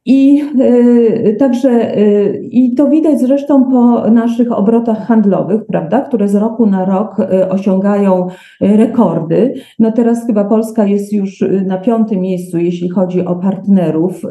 [0.08, 6.34] I y, także y, i to widać zresztą po naszych obrotach handlowych, prawda, które z
[6.34, 8.26] roku na rok y, osiągają
[8.60, 9.54] rekordy.
[9.78, 14.22] No teraz chyba Polska jest już na piątym miejscu, jeśli chodzi o partnerów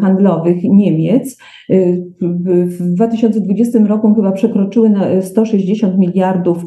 [0.00, 1.38] handlowych Niemiec.
[2.20, 6.64] W 2020 roku chyba przekroczyły 160 miliardów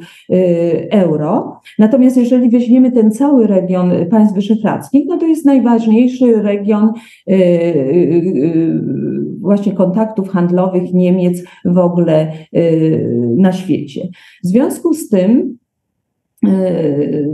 [0.92, 1.53] euro.
[1.80, 6.94] Natomiast jeżeli weźmiemy ten cały region państw wyszehradzkich, no to jest najważniejszy region
[7.30, 8.82] Y, y, y,
[9.40, 12.32] właśnie kontaktów handlowych Niemiec w ogóle
[13.38, 14.08] na świecie.
[14.44, 15.58] W związku z tym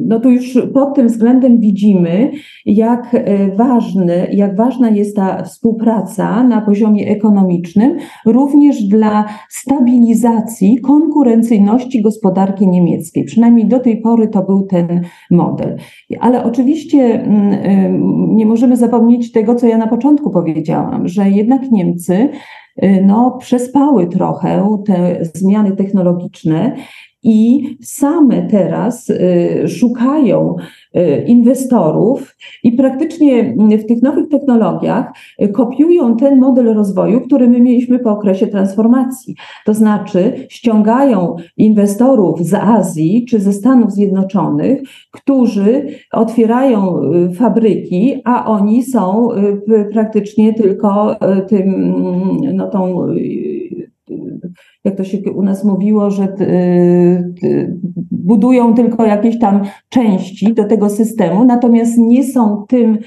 [0.08, 2.32] no tu już pod tym względem widzimy,
[2.66, 3.16] jak
[3.56, 13.24] ważny, jak ważna jest ta współpraca na poziomie ekonomicznym, również dla stabilizacji konkurencyjności gospodarki niemieckiej.
[13.24, 15.78] Przynajmniej do tej pory to był ten model.
[16.20, 22.30] Ale oczywiście mm, nie możemy zapomnieć tego, co ja na początku powiedziałam, że jednak Niemcy
[23.06, 26.76] no, przespały trochę te zmiany technologiczne
[27.24, 30.56] i same teraz y, szukają
[30.98, 35.06] y, inwestorów i praktycznie w tych nowych technologiach
[35.42, 39.36] y, kopiują ten model rozwoju, który my mieliśmy po okresie transformacji.
[39.66, 47.02] To znaczy ściągają inwestorów z Azji czy ze Stanów Zjednoczonych, którzy otwierają
[47.36, 49.30] fabryki, a oni są
[49.94, 51.16] praktycznie tylko
[51.48, 51.92] tym,
[52.54, 53.08] no tą
[54.86, 56.36] jak to się u nas mówiło, że
[58.12, 62.98] budują tylko jakieś tam części do tego systemu, natomiast nie są tym,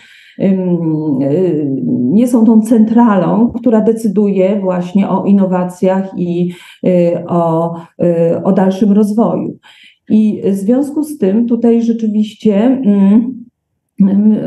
[1.88, 6.52] nie są tą centralą, która decyduje właśnie o innowacjach i
[6.86, 9.58] y, o, y, o dalszym rozwoju.
[10.08, 13.41] I w związku z tym tutaj rzeczywiście mm,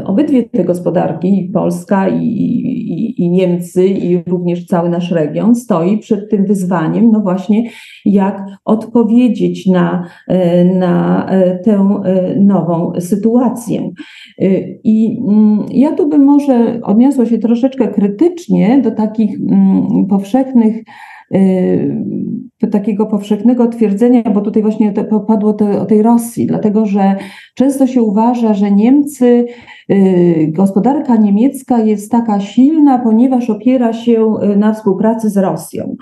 [0.05, 6.29] obydwie te gospodarki, Polska i, i, i, Niemcy, i również cały nasz region, stoi przed
[6.29, 7.63] tym wyzwaniem, no właśnie,
[8.05, 13.91] jak odpowiedzieć na, e, na e, tę e, nową sytuację.
[14.83, 20.83] I mm, ja tu bym może odniosła się troszeczkę krytycznie do takich mm, powszechnych
[22.71, 27.15] takiego powszechnego twierdzenia, bo tutaj właśnie to, padło o tej Rosji, dlatego że
[27.55, 29.45] często się uważa, że Niemcy,
[29.91, 35.95] y, gospodarka niemiecka jest taka silna, ponieważ opiera się y, na współpracy z Rosją.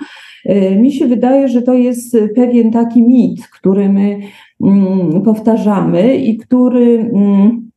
[0.80, 4.18] Mi się wydaje, że to jest pewien taki mit, który my
[4.64, 7.70] mm, powtarzamy i który mm,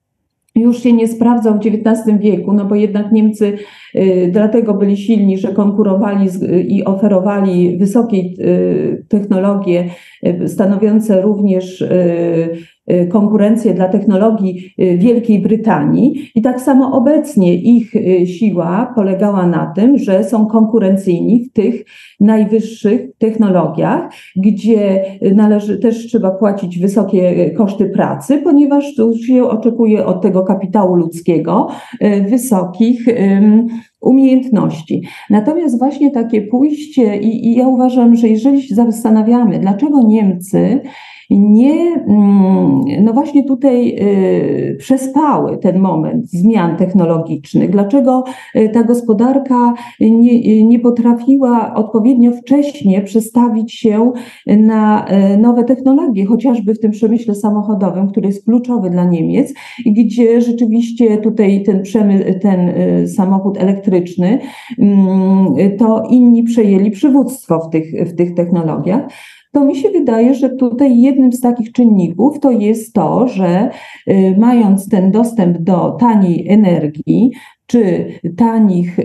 [0.59, 3.57] już się nie sprawdzał w XIX wieku, no bo jednak Niemcy
[3.95, 6.29] y, dlatego byli silni, że konkurowali
[6.67, 9.89] i oferowali wysokie y, technologie,
[10.25, 11.83] y, stanowiące również
[13.09, 16.31] konkurencję dla technologii y, Wielkiej Brytanii.
[16.35, 21.85] I tak samo obecnie ich y, siła polegała na tym, że są konkurencyjni w tych
[22.19, 30.21] najwyższych technologiach, gdzie należy, też trzeba płacić wysokie koszty pracy, ponieważ tu się oczekuje od
[30.21, 31.67] tego kapitału ludzkiego
[32.29, 33.05] wysokich
[34.01, 35.01] umiejętności.
[35.29, 40.81] Natomiast właśnie takie pójście, i, i ja uważam, że jeżeli się zastanawiamy, dlaczego Niemcy
[41.29, 47.69] nie, mm, no właśnie tutaj y, przespały ten moment zmian technologicznych.
[47.69, 48.23] Dlaczego
[48.55, 54.11] y, ta gospodarka nie, nie potrafiła odpowiednio wcześnie przestawić się
[54.45, 59.53] na y, nowe technologie, chociażby w tym przemyśle samochodowym, który jest kluczowy dla Niemiec,
[59.85, 62.71] gdzie rzeczywiście tutaj ten, przemy, ten
[63.07, 64.39] samochód elektryczny,
[64.79, 69.07] mm, to inni przejęli przywództwo w tych, w tych technologiach
[69.57, 73.69] to mi się wydaje, że tutaj jednym z takich czynników to jest to, że
[74.07, 77.31] y, mając ten dostęp do taniej energii
[77.65, 78.05] czy
[78.37, 78.99] tanich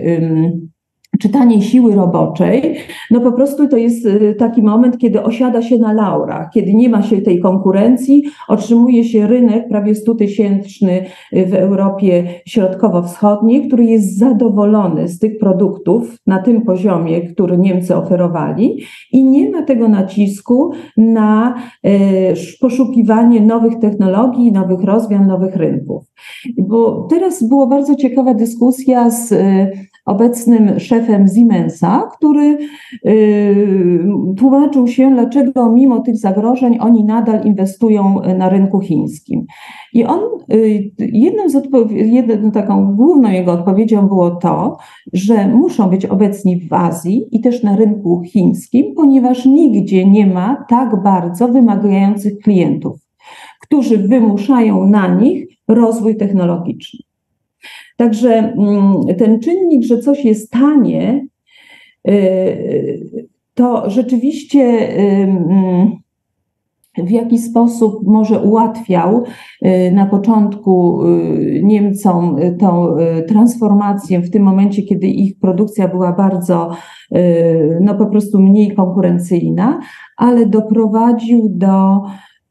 [1.31, 2.75] taniej siły roboczej,
[3.11, 6.89] no po prostu to jest y, taki moment, kiedy osiada się na laurach, kiedy nie
[6.89, 14.17] ma się tej konkurencji, otrzymuje się rynek prawie 100 tysięczny w Europie Środkowo-Wschodniej, który jest
[14.17, 20.71] zadowolony z tych produktów na tym poziomie, który Niemcy oferowali i nie ma tego nacisku
[20.97, 26.03] na y, poszukiwanie nowych technologii, nowych rozwiązań, nowych rynków.
[26.57, 29.71] Bo teraz była bardzo ciekawa dyskusja z y,
[30.05, 32.57] obecnym szefem Siemensa, który
[33.05, 34.05] y,
[34.37, 39.45] tłumaczył się, dlaczego mimo tych zagrożeń oni nadal inwestują na rynku chińskim.
[39.93, 40.19] I on,
[40.53, 44.77] y, jedną z jedną taką główną jego odpowiedzią było to,
[45.13, 50.65] że muszą być obecni w Azji i też na rynku chińskim, ponieważ nigdzie nie ma
[50.69, 52.97] tak bardzo wymagających klientów,
[53.61, 57.12] którzy wymuszają na nich rozwój technologiczny.
[57.97, 61.27] Także mm, ten czynnik, że coś jest tanie,
[62.07, 65.91] y, to rzeczywiście y, mm,
[66.97, 69.23] w jakiś sposób może ułatwiał
[69.65, 71.03] y, na początku
[71.63, 72.95] Niemcom tą
[73.27, 76.69] transformację w tym momencie, kiedy ich produkcja była bardzo,
[77.81, 79.79] no po prostu mniej konkurencyjna,
[80.17, 82.01] ale doprowadził do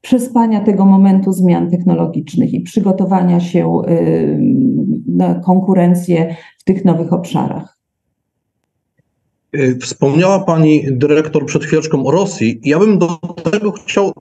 [0.02, 4.38] przespania tego momentu zmian technologicznych i przygotowania się y,
[5.06, 7.78] na konkurencję w tych nowych obszarach.
[9.56, 12.60] Y, wspomniała Pani dyrektor przed chwileczką o Rosji.
[12.64, 13.18] Ja bym do
[13.50, 14.12] tego chciał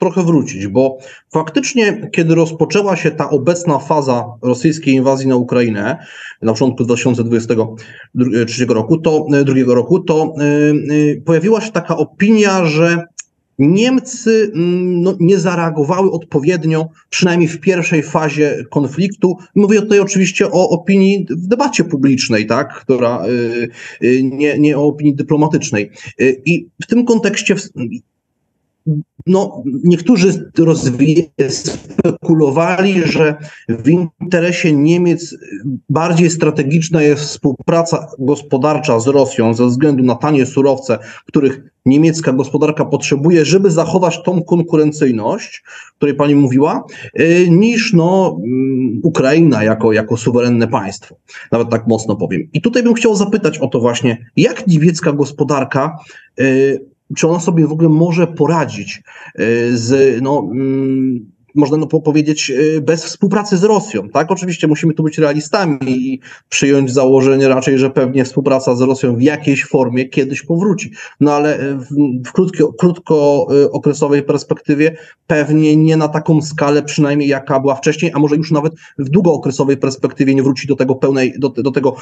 [0.00, 0.98] trochę wrócić, bo
[1.32, 5.98] faktycznie, kiedy rozpoczęła się ta obecna faza rosyjskiej inwazji na Ukrainę
[6.42, 10.34] na początku 2023 roku, to, drugiego roku, to
[10.88, 13.06] yy, pojawiła się taka opinia, że
[13.58, 19.36] Niemcy mm, no, nie zareagowały odpowiednio, przynajmniej w pierwszej fazie konfliktu.
[19.54, 23.68] Mówię tutaj oczywiście o opinii w debacie publicznej, tak, która y,
[24.06, 25.90] y, nie, nie o opinii dyplomatycznej.
[26.20, 27.54] Y, I w tym kontekście
[29.26, 30.50] no, niektórzy
[31.48, 33.36] spekulowali, że
[33.68, 35.36] w interesie Niemiec
[35.88, 42.84] bardziej strategiczna jest współpraca gospodarcza z Rosją ze względu na tanie surowce, których niemiecka gospodarka
[42.84, 45.62] potrzebuje, żeby zachować tą konkurencyjność,
[45.92, 46.84] o której pani mówiła,
[47.20, 51.16] y, niż no, mm, Ukraina jako, jako suwerenne państwo.
[51.52, 52.48] Nawet tak mocno powiem.
[52.52, 55.98] I tutaj bym chciał zapytać o to właśnie, jak niemiecka gospodarka
[56.40, 59.02] y, czy ona sobie w ogóle może poradzić
[59.40, 64.08] y, z, no, mm, można no powiedzieć, y, bez współpracy z Rosją.
[64.08, 69.16] Tak, oczywiście musimy tu być realistami i przyjąć założenie raczej, że pewnie współpraca z Rosją
[69.16, 70.90] w jakiejś formie kiedyś powróci.
[71.20, 71.86] No ale w,
[72.28, 74.96] w krótko, krótkookresowej perspektywie
[75.26, 79.76] pewnie nie na taką skalę, przynajmniej jaka była wcześniej, a może już nawet w długookresowej
[79.76, 81.96] perspektywie nie wróci do tego pełnej, do, do tego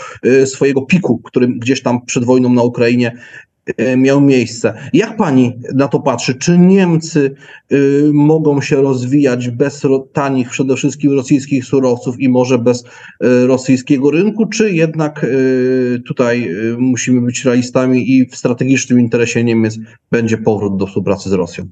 [0.44, 3.49] swojego piku, którym gdzieś tam przed wojną na Ukrainie E,
[3.96, 4.74] miał miejsce.
[4.92, 6.34] Jak pani na to patrzy?
[6.34, 7.34] Czy Niemcy
[7.72, 14.10] y, mogą się rozwijać bez tanich przede wszystkim rosyjskich surowców i może bez y, rosyjskiego
[14.10, 19.78] rynku, czy jednak y, tutaj musimy być realistami i w strategicznym interesie Niemiec
[20.10, 21.68] będzie powrót do współpracy z Rosją?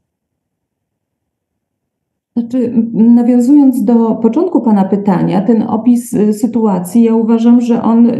[2.38, 8.10] Znaczy, nawiązując do początku Pana pytania, ten opis y, sytuacji, ja uważam, że on,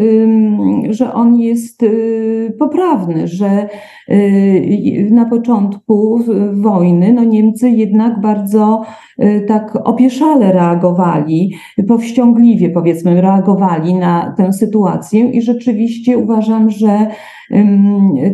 [0.91, 3.69] że on jest y, poprawny, że
[4.09, 6.21] y, na początku
[6.53, 8.83] wojny no Niemcy jednak bardzo
[9.49, 11.55] tak opieszale reagowali,
[11.89, 17.07] powściągliwie powiedzmy reagowali na tę sytuację i rzeczywiście uważam, że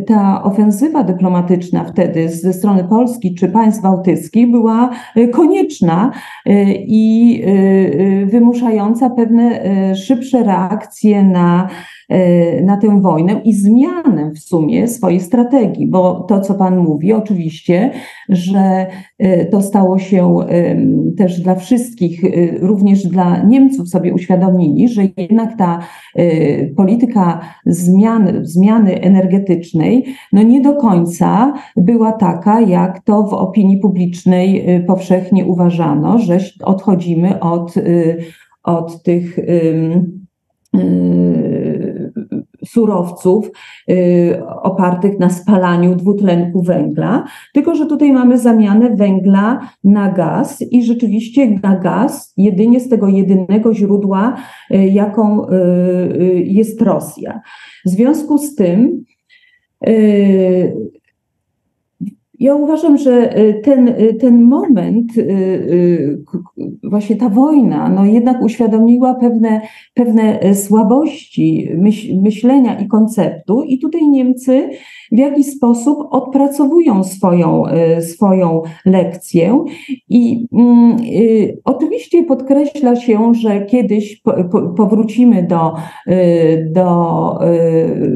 [0.07, 6.11] ta ofensywa dyplomatyczna wtedy ze strony Polski czy państw bałtyckich była y, konieczna
[6.47, 6.51] y,
[6.87, 9.61] i y, wymuszająca pewne
[9.95, 11.67] szybsze reakcje na
[12.63, 17.91] na tę wojnę i zmianę w sumie swojej strategii, bo to, co Pan mówi, oczywiście,
[18.29, 18.87] że
[19.19, 20.35] e, to stało się
[21.17, 22.29] też dla wszystkich, e,
[22.59, 25.79] również dla Niemców sobie uświadomili, że jednak ta
[26.77, 34.65] polityka zmian, zmiany energetycznej no nie do końca była taka, jak to w opinii publicznej
[34.87, 37.73] powszechnie uważano, że odchodzimy od,
[38.63, 39.39] od tych
[42.65, 43.51] surowców
[43.89, 47.23] y, opartych na spalaniu dwutlenku węgla,
[47.53, 53.07] tylko że tutaj mamy zamianę węgla na gaz i rzeczywiście na gaz jedynie z tego
[53.07, 54.35] jedynego źródła,
[54.71, 57.41] y, jaką y, jest Rosja.
[57.85, 59.03] W związku z tym
[62.39, 66.23] ja uważam, że y, ten, y, ten moment, y,
[66.83, 69.61] właśnie ta wojna, no jednak uświadomiła pewne,
[69.93, 71.69] pewne e, słabości
[72.21, 74.69] myślenia i konceptu, i tutaj Niemcy
[75.11, 79.63] w jakiś sposób odpracowują swoją, e, swoją lekcję.
[80.09, 80.97] I mm,
[81.63, 84.21] oczywiście podkreśla się, że kiedyś
[84.77, 85.73] powrócimy do,
[86.71, 87.39] do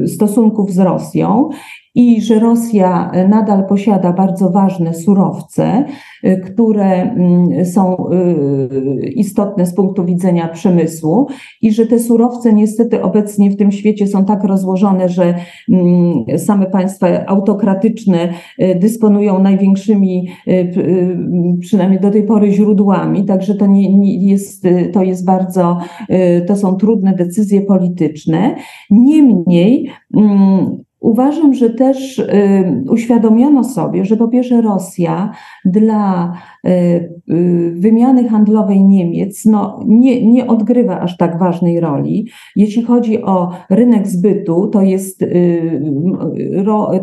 [0.06, 1.48] stosunków z Rosją
[1.94, 5.84] i że Rosja nadal posiada bardzo ważne surowce,
[6.24, 11.26] y, które mm, są y, istotne z punktu widzenia przemysłu
[11.62, 15.34] i że te surowce niestety obecnie w tym świecie są tak rozłożone, że
[15.68, 18.28] mm, same państwa autokratyczne
[18.80, 20.28] dysponują największymi,
[21.60, 25.78] przynajmniej do tej pory, źródłami, także to nie, nie jest, to jest bardzo,
[26.46, 28.54] to są trudne decyzje polityczne.
[28.90, 35.32] Niemniej, mm, Uważam, że też y, uświadomiono sobie, że po pierwsze Rosja
[35.64, 36.32] dla
[37.72, 42.26] wymiany handlowej Niemiec no, nie, nie odgrywa aż tak ważnej roli.
[42.56, 45.24] Jeśli chodzi o rynek zbytu, to jest,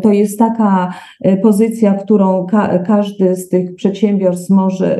[0.02, 0.94] to jest taka
[1.42, 4.98] pozycja, którą ka każdy z tych przedsiębiorstw może,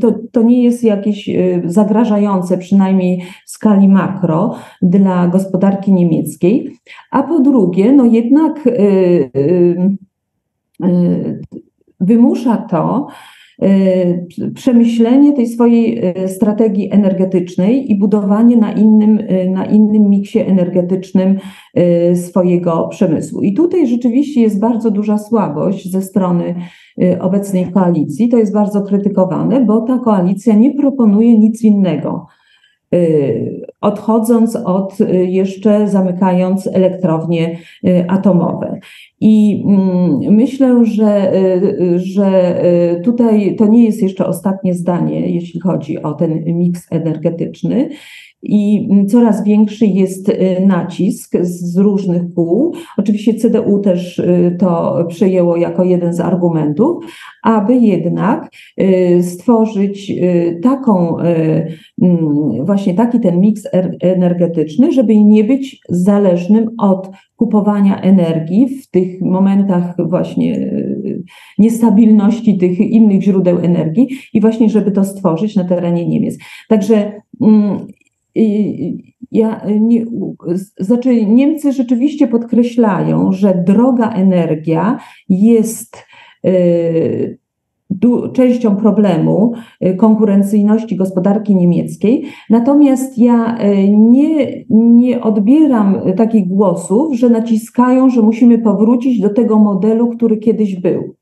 [0.00, 1.30] to, to nie jest jakieś
[1.64, 6.76] zagrażające, przynajmniej w skali makro, dla gospodarki niemieckiej.
[7.10, 8.70] A po drugie, no jednak y,
[9.36, 9.96] y,
[10.84, 11.40] y,
[12.00, 13.06] wymusza to
[14.54, 19.18] przemyślenie tej swojej strategii energetycznej i budowanie na innym,
[19.50, 21.38] na innym miksie energetycznym
[22.14, 23.42] swojego przemysłu.
[23.42, 26.54] I tutaj rzeczywiście jest bardzo duża słabość ze strony
[27.20, 28.28] obecnej koalicji.
[28.28, 32.35] To jest bardzo krytykowane, bo ta koalicja nie proponuje nic innego Y,
[33.80, 38.80] odchodząc od y, jeszcze zamykając elektrownie y, atomowe.
[39.20, 41.32] I mm, myślę, że,
[41.96, 42.60] że
[43.04, 47.88] tutaj to nie jest jeszcze ostatnie zdanie, jeśli chodzi o ten miks energetyczny
[48.42, 52.74] i coraz większy jest y, nacisk z różnych pół.
[52.96, 57.04] Oczywiście CDU też y, to przyjęło jako jeden z argumentów,
[57.42, 60.12] aby jednak y, stworzyć
[60.62, 61.16] taką,
[62.64, 69.20] właśnie taki ten miks er, energetyczny, żeby nie być zależnym od kupowania energii w tych
[69.20, 70.70] momentach właśnie
[71.58, 76.38] niestabilności tych innych źródeł energii i właśnie, żeby to stworzyć na terenie Niemiec.
[76.68, 77.12] Także
[79.32, 80.04] ja, nie,
[80.78, 86.04] znaczy Niemcy rzeczywiście podkreślają, że droga energia jest
[86.46, 87.38] y,
[88.32, 89.52] częścią problemu
[89.84, 92.24] y, konkurencyjności gospodarki niemieckiej.
[92.50, 99.58] Natomiast ja y, nie, nie odbieram takich głosów, że naciskają, że musimy powrócić do tego
[99.58, 101.14] modelu, który kiedyś był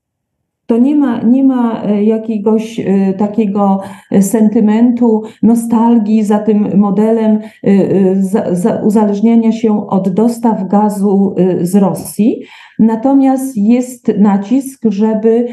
[0.67, 3.81] to nie ma, nie ma e, jakiegoś e, takiego
[4.21, 12.43] sentymentu, nostalgii za tym modelem e, za, za uzależniania się od dostaw gazu z Rosji.
[12.79, 15.47] Natomiast jest nacisk, żeby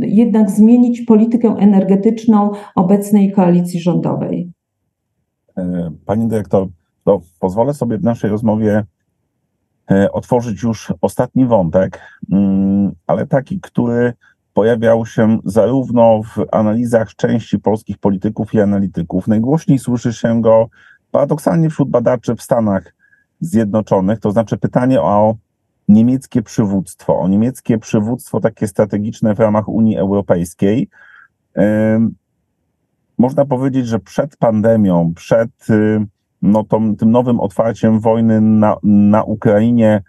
[0.00, 4.50] jednak zmienić politykę energetyczną obecnej koalicji rządowej.
[6.06, 6.68] Pani dyrektor,
[7.04, 9.01] to pozwolę sobie w naszej rozmowie E,
[10.12, 12.00] otworzyć już ostatni wątek,
[12.32, 14.12] mm, ale taki, który
[14.54, 19.28] pojawiał się zarówno w analizach części polskich polityków i analityków.
[19.28, 20.68] Najgłośniej słyszy się go
[21.10, 22.94] paradoksalnie wśród badaczy w Stanach
[23.40, 25.36] Zjednoczonych, to znaczy pytanie o
[25.88, 30.88] niemieckie przywództwo, o niemieckie przywództwo takie strategiczne w ramach Unii Europejskiej.
[33.18, 36.06] Można powiedzieć, że przed pandemią, przed y,
[36.42, 40.02] no to, tym nowym otwarciem wojny na, na Ukrainie,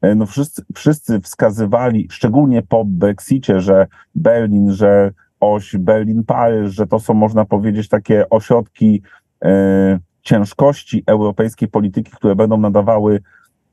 [0.00, 6.98] e, no wszyscy, wszyscy wskazywali, szczególnie po Brexicie, że Berlin, że oś Berlin-Paryż, że to
[6.98, 9.02] są, można powiedzieć, takie ośrodki
[9.44, 13.20] e, ciężkości europejskiej polityki, które będą nadawały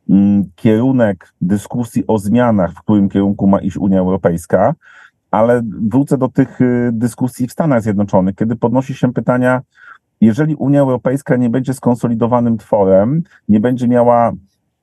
[0.09, 4.75] mm, kierunek dyskusji o zmianach, w którym kierunku ma iść Unia Europejska.
[5.31, 9.61] Ale wrócę do tych y, dyskusji w Stanach Zjednoczonych, kiedy podnosi się pytania,
[10.21, 14.31] jeżeli Unia Europejska nie będzie skonsolidowanym tworem, nie będzie miała,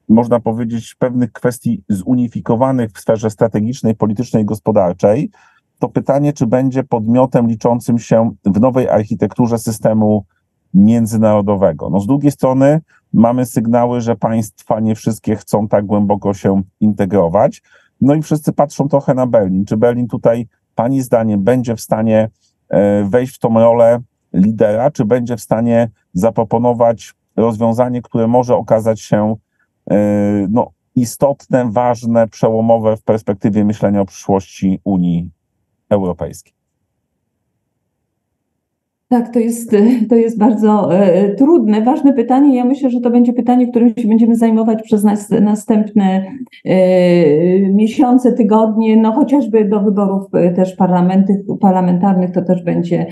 [0.09, 5.31] można powiedzieć, pewnych kwestii zunifikowanych w sferze strategicznej, politycznej, gospodarczej,
[5.79, 10.25] to pytanie, czy będzie podmiotem liczącym się w nowej architekturze systemu
[10.75, 11.91] międzynarodowego.
[11.91, 12.81] No z drugiej strony
[13.13, 17.63] mamy sygnały, że państwa nie wszystkie chcą tak głęboko się integrować.
[18.01, 19.65] No i wszyscy patrzą trochę na Berlin.
[19.65, 22.31] Czy Berlin tutaj, Pani zdaniem, będzie w stanie
[22.69, 24.01] e, wejść w tą rolę
[24.33, 29.37] lidera, czy będzie w stanie zaproponować rozwiązanie, które może okazać się
[29.91, 29.97] e,
[30.51, 35.31] no, istotne, ważne, przełomowe w perspektywie myślenia o przyszłości Unii
[35.91, 36.62] Europejskiej.
[39.13, 39.77] Tak, to jest,
[40.11, 42.57] to jest bardzo e, trudne, ważne pytanie.
[42.57, 46.25] Ja myślę, że to będzie pytanie, którym się będziemy zajmować przez nas, następne
[46.65, 50.77] e, miesiące, tygodnie, no chociażby do wyborów e, też
[51.61, 53.07] parlamentarnych, to też będzie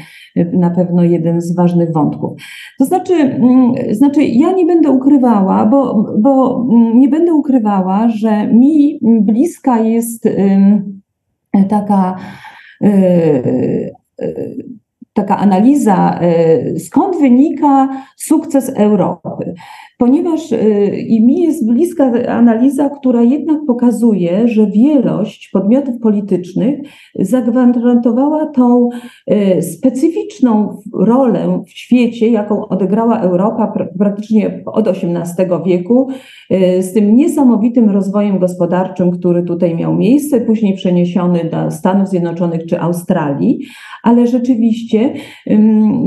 [0.53, 2.41] na pewno jeden z ważnych wątków.
[2.79, 8.47] To znaczy, mm, znaczy ja nie będę ukrywała, bo, bo mm, nie będę ukrywała, że
[8.47, 10.29] mi bliska jest
[11.69, 12.17] taka
[15.13, 19.55] taka analiza, e, skąd wynika sukces Europy
[20.01, 20.57] ponieważ y,
[21.09, 26.81] i mi jest bliska analiza, która jednak pokazuje, że wielość podmiotów politycznych
[27.15, 28.89] zagwarantowała tą
[29.31, 36.09] y, specyficzną rolę w świecie, jaką odegrała Europa praktycznie od XVIII wieku,
[36.53, 42.67] y, z tym niesamowitym rozwojem gospodarczym, który tutaj miał miejsce, później przeniesiony do Stanów Zjednoczonych
[42.67, 43.59] czy Australii,
[44.03, 45.13] ale rzeczywiście,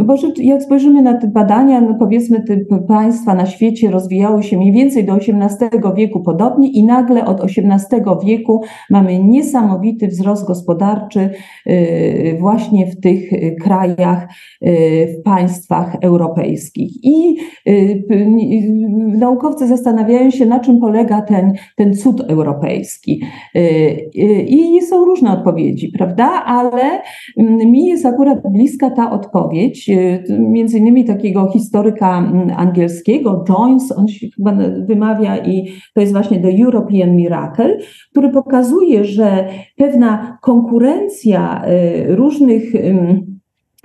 [0.04, 4.72] bo jak spojrzymy na te badania, no powiedzmy, te państwa na świecie, rozwijały się mniej
[4.72, 11.30] więcej do XVIII wieku podobnie i nagle od XVIII wieku mamy niesamowity wzrost gospodarczy
[12.40, 13.30] właśnie w tych
[13.62, 14.28] krajach,
[15.08, 16.92] w państwach europejskich.
[17.04, 17.36] I
[19.18, 23.22] naukowcy zastanawiają się, na czym polega ten, ten cud europejski.
[24.48, 26.44] I są różne odpowiedzi, prawda?
[26.46, 27.02] Ale
[27.66, 29.92] mi jest akurat bliska ta odpowiedź,
[30.40, 33.44] między innymi takiego historyka angielskiego,
[33.96, 34.58] On się chyba
[34.88, 37.78] wymawia i to jest właśnie The European Miracle,
[38.12, 39.48] który pokazuje, że
[39.78, 41.66] pewna konkurencja
[42.08, 42.64] różnych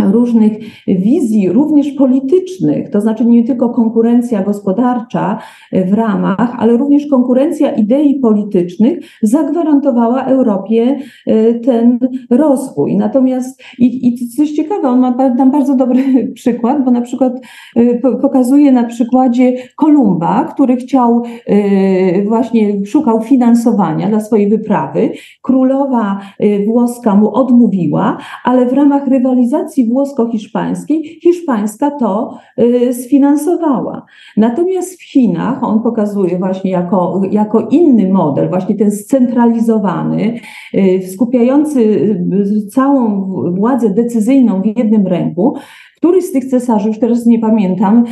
[0.03, 0.53] różnych
[0.87, 5.39] wizji, również politycznych, to znaczy nie tylko konkurencja gospodarcza
[5.73, 11.99] w ramach, ale również konkurencja idei politycznych zagwarantowała Europie e, ten
[12.31, 12.97] rozwój.
[12.97, 16.03] Natomiast i, i coś ciekawe, on ma tam bardzo dobry
[16.35, 17.33] przykład, bo na przykład
[17.77, 25.11] e, pokazuje na przykładzie Kolumba, który chciał e, właśnie szukał finansowania dla swojej wyprawy.
[25.43, 26.21] Królowa
[26.67, 34.07] włoska mu odmówiła, ale w ramach rywalizacji włosko-hiszpańskiej, hiszpańska to y, sfinansowała.
[34.37, 40.41] Natomiast w Chinach on pokazuje właśnie jako, jako inny model, właśnie ten scentralizowany,
[40.75, 45.55] y, skupiający y, całą władzę decyzyjną w jednym ręku,
[45.97, 48.05] Któryś z tych cesarzy, już teraz nie pamiętam,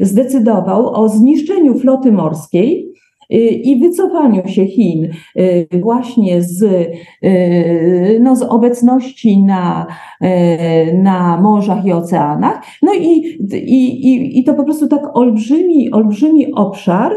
[0.00, 2.87] zdecydował o zniszczeniu floty morskiej
[3.30, 5.08] i wycofaniu się Chin
[5.38, 9.86] y, właśnie z, y, no, z obecności na,
[10.24, 12.62] y, na morzach i oceanach.
[12.82, 17.12] No i, i, i to po prostu tak olbrzymi, olbrzymi obszar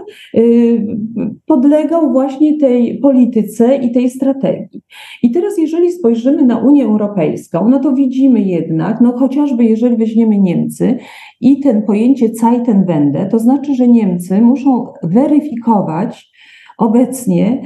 [1.46, 4.82] podlegał właśnie tej polityce i tej strategii.
[5.24, 10.38] I teraz, jeżeli spojrzymy na Unię Europejską, no to widzimy jednak, no chociażby jeżeli weźmiemy
[10.38, 10.98] Niemcy
[11.42, 16.32] i ten pojęcie Zeitenwende, to znaczy, że Niemcy muszą weryfikować
[16.78, 17.62] obecnie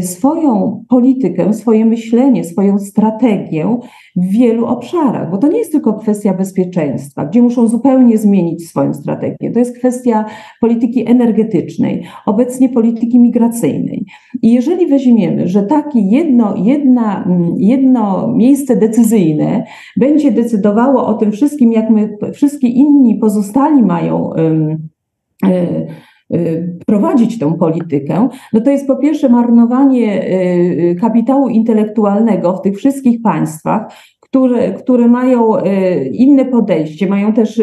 [0.00, 3.78] swoją politykę, swoje myślenie, swoją strategię
[4.16, 8.94] w wielu obszarach, bo to nie jest tylko kwestia bezpieczeństwa, gdzie muszą zupełnie zmienić swoją
[8.94, 9.50] strategię.
[9.52, 10.24] To jest kwestia
[10.60, 14.04] polityki energetycznej, obecnie polityki migracyjnej.
[14.42, 19.64] I jeżeli weźmiemy, że takie jedno, jedna, jedno miejsce decyzyjne
[19.96, 24.30] będzie decydowało o tym wszystkim, jak my, wszystkie inni pozostali mają.
[25.42, 25.86] Yy,
[26.86, 30.24] prowadzić tę politykę, no to jest po pierwsze marnowanie
[31.00, 35.52] kapitału intelektualnego w tych wszystkich państwach, które, które mają
[36.12, 37.62] inne podejście, mają też,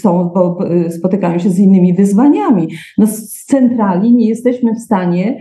[0.00, 0.58] są, bo
[0.90, 2.68] spotykają się z innymi wyzwaniami.
[2.98, 5.38] No z centrali nie jesteśmy w stanie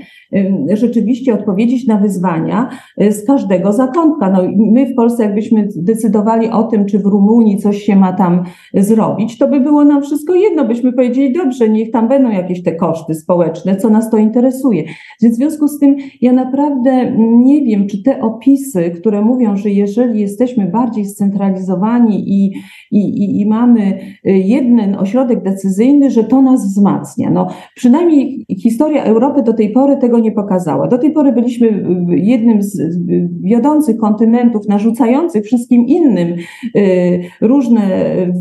[0.73, 4.29] rzeczywiście odpowiedzieć na wyzwania z każdego zakątka.
[4.29, 8.43] No, my w Polsce, jakbyśmy decydowali o tym, czy w Rumunii coś się ma tam
[8.73, 10.65] zrobić, to by było nam wszystko jedno.
[10.65, 14.84] Byśmy powiedzieli, dobrze, niech tam będą jakieś te koszty społeczne, co nas to interesuje.
[15.21, 19.69] Więc w związku z tym ja naprawdę nie wiem, czy te opisy, które mówią, że
[19.69, 22.53] jeżeli jest jesteśmy bardziej scentralizowani i,
[22.91, 27.29] i, i, mamy y, jeden ośrodek decyzyjny, że to nas wzmacnia.
[27.29, 30.88] No, przynajmniej historia Europy do tej pory tego nie pokazała.
[30.88, 32.99] Do tej pory byliśmy y, jednym z
[33.41, 36.36] wiodących kontynentów narzucających wszystkim innym
[36.76, 37.84] y, różne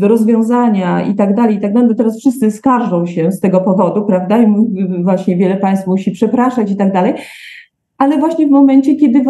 [0.01, 1.95] rozwiązania i tak dalej, i tak dalej.
[1.95, 4.41] Teraz wszyscy skarżą się z tego powodu, prawda?
[4.41, 4.47] I
[5.03, 7.13] właśnie wiele państw musi przepraszać i tak dalej
[7.97, 9.23] ale właśnie w momencie, kiedy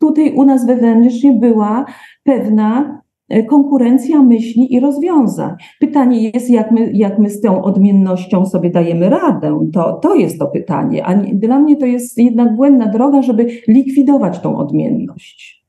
[0.00, 1.84] tutaj u nas wewnętrznie była
[2.22, 3.00] pewna
[3.48, 5.54] konkurencja myśli i rozwiązań.
[5.80, 9.68] Pytanie jest, jak my, jak my z tą odmiennością sobie dajemy radę.
[9.72, 11.04] To, to jest to pytanie.
[11.04, 15.64] A nie, dla mnie to jest jednak błędna droga, żeby likwidować tą odmienność.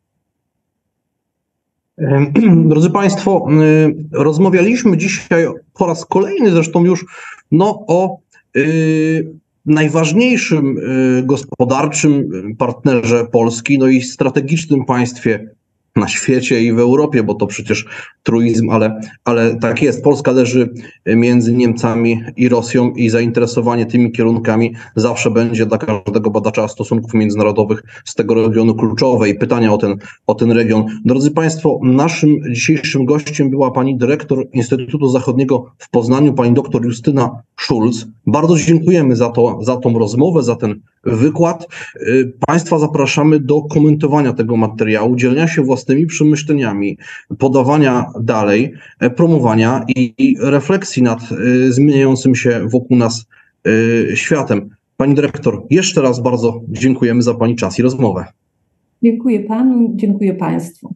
[2.69, 3.47] Drodzy Państwo,
[4.11, 7.05] rozmawialiśmy dzisiaj po raz kolejny zresztą już
[7.51, 8.17] no, o
[8.57, 9.33] y,
[9.65, 15.49] najważniejszym y, gospodarczym partnerze Polski, no i strategicznym państwie
[15.95, 17.85] na świecie i w Europie, bo to przecież
[18.23, 20.03] truizm, ale, ale tak jest.
[20.03, 20.69] Polska leży
[21.05, 27.83] między Niemcami i Rosją i zainteresowanie tymi kierunkami zawsze będzie dla każdego badacza stosunków międzynarodowych
[28.05, 29.95] z tego regionu kluczowe i pytania o ten,
[30.27, 30.85] o ten region.
[31.05, 37.29] Drodzy Państwo, naszym dzisiejszym gościem była pani dyrektor Instytutu Zachodniego w Poznaniu, pani doktor Justyna
[37.59, 38.07] Schulz.
[38.27, 41.67] Bardzo dziękujemy za, to, za tą rozmowę, za ten wykład.
[41.95, 46.97] Y, państwa zapraszamy do komentowania tego materiału, dzielenia się własnymi przemyśleniami,
[47.39, 53.25] podawania dalej, e, promowania i, refleksji nad y, zmieniającym się wokół nas
[53.67, 54.69] y, światem.
[54.97, 58.25] Pani dyrektor, jeszcze raz bardzo dziękujemy za Pani czas i rozmowę.
[59.03, 60.95] Dziękuję Panu, dziękuję Państwu.